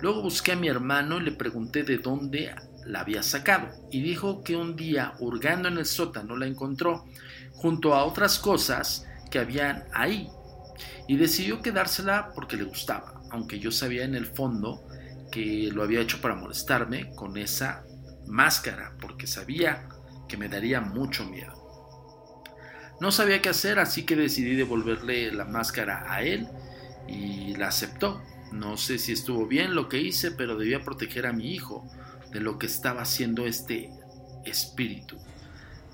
Luego 0.00 0.22
busqué 0.22 0.52
a 0.52 0.56
mi 0.56 0.68
hermano 0.68 1.18
y 1.18 1.24
le 1.24 1.32
pregunté 1.32 1.84
de 1.84 1.98
dónde 1.98 2.54
la 2.84 3.00
había 3.00 3.22
sacado 3.22 3.68
y 3.90 4.02
dijo 4.02 4.44
que 4.44 4.56
un 4.56 4.76
día, 4.76 5.14
hurgando 5.20 5.68
en 5.68 5.78
el 5.78 5.86
sótano, 5.86 6.36
la 6.36 6.46
encontró 6.46 7.06
junto 7.52 7.94
a 7.94 8.04
otras 8.04 8.38
cosas 8.38 9.06
que 9.34 9.40
habían 9.40 9.82
ahí 9.92 10.30
y 11.08 11.16
decidió 11.16 11.60
quedársela 11.60 12.30
porque 12.36 12.56
le 12.56 12.62
gustaba, 12.62 13.20
aunque 13.32 13.58
yo 13.58 13.72
sabía 13.72 14.04
en 14.04 14.14
el 14.14 14.26
fondo 14.26 14.86
que 15.32 15.70
lo 15.72 15.82
había 15.82 16.00
hecho 16.00 16.20
para 16.20 16.36
molestarme 16.36 17.10
con 17.16 17.36
esa 17.36 17.84
máscara 18.28 18.96
porque 19.00 19.26
sabía 19.26 19.88
que 20.28 20.36
me 20.36 20.48
daría 20.48 20.80
mucho 20.80 21.24
miedo. 21.24 21.52
No 23.00 23.10
sabía 23.10 23.42
qué 23.42 23.48
hacer, 23.48 23.80
así 23.80 24.04
que 24.04 24.14
decidí 24.14 24.54
devolverle 24.54 25.32
la 25.32 25.46
máscara 25.46 26.04
a 26.06 26.22
él 26.22 26.46
y 27.08 27.56
la 27.56 27.66
aceptó. 27.66 28.22
No 28.52 28.76
sé 28.76 29.00
si 29.00 29.10
estuvo 29.10 29.48
bien 29.48 29.74
lo 29.74 29.88
que 29.88 29.98
hice, 29.98 30.30
pero 30.30 30.56
debía 30.56 30.84
proteger 30.84 31.26
a 31.26 31.32
mi 31.32 31.52
hijo 31.52 31.84
de 32.30 32.38
lo 32.38 32.56
que 32.56 32.66
estaba 32.66 33.02
haciendo 33.02 33.46
este 33.46 33.90
espíritu. 34.44 35.18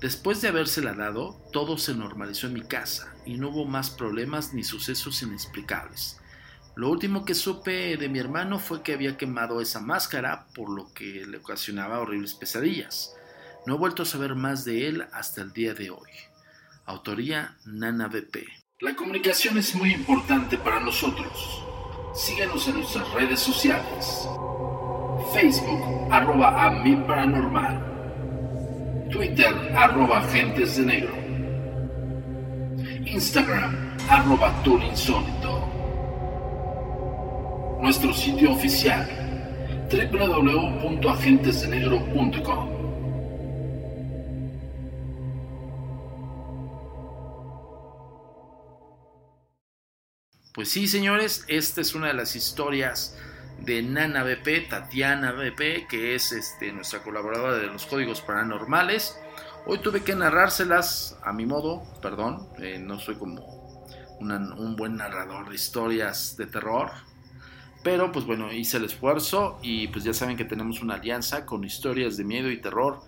Después 0.01 0.41
de 0.41 0.47
habérsela 0.47 0.93
dado, 0.93 1.39
todo 1.53 1.77
se 1.77 1.93
normalizó 1.93 2.47
en 2.47 2.53
mi 2.53 2.61
casa 2.61 3.13
y 3.23 3.35
no 3.37 3.49
hubo 3.49 3.65
más 3.65 3.91
problemas 3.91 4.51
ni 4.51 4.63
sucesos 4.63 5.21
inexplicables. 5.21 6.19
Lo 6.75 6.89
último 6.89 7.23
que 7.23 7.35
supe 7.35 7.95
de 7.97 8.09
mi 8.09 8.17
hermano 8.17 8.57
fue 8.57 8.81
que 8.81 8.93
había 8.93 9.15
quemado 9.15 9.61
esa 9.61 9.79
máscara, 9.79 10.47
por 10.55 10.71
lo 10.71 10.91
que 10.91 11.27
le 11.27 11.37
ocasionaba 11.37 11.99
horribles 11.99 12.33
pesadillas. 12.33 13.15
No 13.67 13.75
he 13.75 13.77
vuelto 13.77 14.01
a 14.01 14.07
saber 14.07 14.33
más 14.33 14.65
de 14.65 14.87
él 14.87 15.05
hasta 15.13 15.43
el 15.43 15.53
día 15.53 15.75
de 15.75 15.91
hoy. 15.91 16.09
Autoría 16.85 17.57
Nana 17.65 18.07
BP. 18.07 18.37
La 18.79 18.95
comunicación 18.95 19.59
es 19.59 19.75
muy 19.75 19.93
importante 19.93 20.57
para 20.57 20.79
nosotros. 20.79 21.63
Síguenos 22.15 22.67
en 22.67 22.77
nuestras 22.77 23.07
redes 23.13 23.39
sociales. 23.39 24.27
Facebook, 25.31 26.11
arroba 26.11 26.65
a 26.65 26.83
paranormal. 27.05 27.90
Twitter, 29.11 29.53
arroba 29.75 30.19
agentes 30.19 30.77
de 30.77 30.83
negro. 30.83 31.13
Instagram, 33.05 33.97
arroba 34.09 34.53
insólito. 34.65 35.67
Nuestro 37.81 38.13
sitio 38.13 38.51
oficial 38.51 39.07
www.agentesdenegro.com 39.91 42.71
Pues 50.53 50.69
sí, 50.69 50.87
señores, 50.87 51.43
esta 51.47 51.81
es 51.81 51.95
una 51.95 52.07
de 52.07 52.13
las 52.13 52.35
historias 52.35 53.17
de 53.63 53.83
Nana 53.83 54.23
BP, 54.23 54.69
Tatiana 54.69 55.31
BP, 55.31 55.87
que 55.87 56.15
es 56.15 56.31
este, 56.31 56.71
nuestra 56.71 57.03
colaboradora 57.03 57.57
de 57.57 57.67
los 57.67 57.85
códigos 57.85 58.21
paranormales. 58.21 59.19
Hoy 59.67 59.77
tuve 59.79 60.01
que 60.01 60.15
narrárselas 60.15 61.19
a 61.23 61.31
mi 61.31 61.45
modo, 61.45 61.83
perdón, 62.01 62.47
eh, 62.59 62.79
no 62.79 62.99
soy 62.99 63.15
como 63.15 63.61
un 64.19 64.75
buen 64.75 64.97
narrador 64.97 65.49
de 65.49 65.55
historias 65.55 66.35
de 66.37 66.45
terror, 66.45 66.91
pero 67.83 68.11
pues 68.11 68.25
bueno, 68.25 68.51
hice 68.51 68.77
el 68.77 68.85
esfuerzo 68.85 69.59
y 69.63 69.87
pues 69.87 70.03
ya 70.03 70.13
saben 70.13 70.37
que 70.37 70.45
tenemos 70.45 70.81
una 70.81 70.95
alianza 70.95 71.45
con 71.45 71.63
historias 71.63 72.17
de 72.17 72.23
miedo 72.23 72.51
y 72.51 72.61
terror 72.61 73.01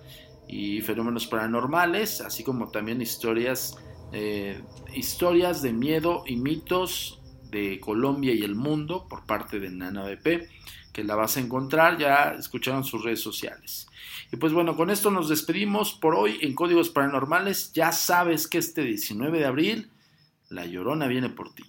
y 0.47 0.82
fenómenos 0.82 1.28
paranormales, 1.28 2.22
así 2.22 2.43
como 2.43 2.70
también 2.70 3.01
historias, 3.01 3.78
eh, 4.12 4.62
historias 4.93 5.62
de 5.62 5.74
miedo 5.74 6.24
y 6.26 6.36
mitos 6.36 7.22
de 7.54 7.80
Colombia 7.80 8.34
y 8.34 8.43
el 8.43 8.56
mundo 8.56 9.08
por 9.08 9.26
parte 9.26 9.60
de 9.60 9.70
Nana 9.70 10.04
BP, 10.04 10.49
que 10.91 11.04
la 11.04 11.16
vas 11.16 11.38
a 11.38 11.39
encontrar, 11.39 11.97
ya 11.97 12.36
escucharon 12.38 12.84
sus 12.84 13.04
redes 13.04 13.22
sociales. 13.22 13.88
Y 14.32 14.38
pues 14.38 14.51
bueno, 14.51 14.76
con 14.76 14.89
esto 14.89 15.12
nos 15.12 15.30
despedimos 15.30 15.93
por 15.93 16.16
hoy 16.16 16.39
en 16.41 16.56
Códigos 16.56 16.89
Paranormales. 16.89 17.72
Ya 17.74 17.91
sabes 17.91 18.47
que 18.47 18.58
este 18.58 18.82
19 18.84 19.38
de 19.38 19.45
abril 19.45 19.91
La 20.49 20.66
Llorona 20.66 21.08
viene 21.08 21.30
por 21.30 21.54
ti. 21.54 21.64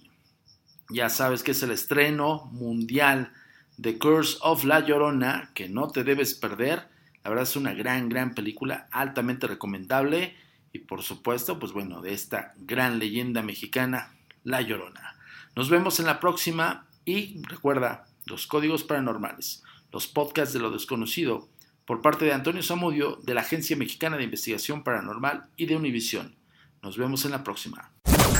Ya 0.89 1.09
sabes 1.09 1.43
que 1.43 1.51
es 1.51 1.61
el 1.63 1.71
estreno 1.71 2.49
mundial 2.51 3.31
de 3.77 3.97
Curse 3.97 4.37
of 4.41 4.63
La 4.63 4.79
Llorona, 4.79 5.51
que 5.53 5.69
no 5.69 5.89
te 5.89 6.03
debes 6.03 6.33
perder. 6.33 6.87
La 7.23 7.29
verdad 7.29 7.43
es 7.43 7.55
una 7.55 7.73
gran, 7.73 8.09
gran 8.09 8.33
película, 8.33 8.87
altamente 8.91 9.47
recomendable. 9.47 10.35
Y 10.73 10.79
por 10.79 11.03
supuesto, 11.03 11.59
pues 11.59 11.71
bueno, 11.71 12.01
de 12.01 12.13
esta 12.13 12.53
gran 12.57 12.99
leyenda 12.99 13.41
mexicana, 13.41 14.15
La 14.43 14.61
Llorona. 14.61 15.14
Nos 15.55 15.69
vemos 15.69 15.99
en 15.99 16.05
la 16.05 16.19
próxima 16.19 16.85
y 17.05 17.41
recuerda 17.43 18.05
los 18.25 18.45
códigos 18.45 18.83
paranormales, 18.83 19.63
los 19.91 20.07
podcasts 20.07 20.53
de 20.53 20.59
lo 20.59 20.69
desconocido 20.69 21.47
por 21.85 22.01
parte 22.01 22.25
de 22.25 22.33
Antonio 22.33 22.61
Zamudio 22.61 23.19
de 23.23 23.35
la 23.35 23.41
Agencia 23.41 23.77
Mexicana 23.77 24.17
de 24.17 24.23
Investigación 24.23 24.83
Paranormal 24.83 25.45
y 25.55 25.65
de 25.67 25.75
Univisión. 25.75 26.35
Nos 26.81 26.97
vemos 26.97 27.23
en 27.25 27.31
la 27.31 27.43
próxima. 27.43 27.91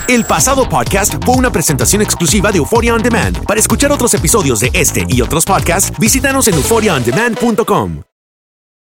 El 0.08 0.24
pasado 0.24 0.68
podcast 0.68 1.14
fue 1.24 1.36
una 1.36 1.50
presentación 1.50 2.02
exclusiva 2.02 2.52
de 2.52 2.58
Euphoria 2.58 2.94
On 2.94 3.02
Demand. 3.02 3.44
Para 3.44 3.60
escuchar 3.60 3.90
otros 3.90 4.12
episodios 4.14 4.60
de 4.60 4.70
este 4.72 5.06
y 5.08 5.20
otros 5.22 5.44
podcasts, 5.44 5.96
visítanos 5.98 6.48
en 6.48 6.54
euphoriaondemand.com. 6.54 8.15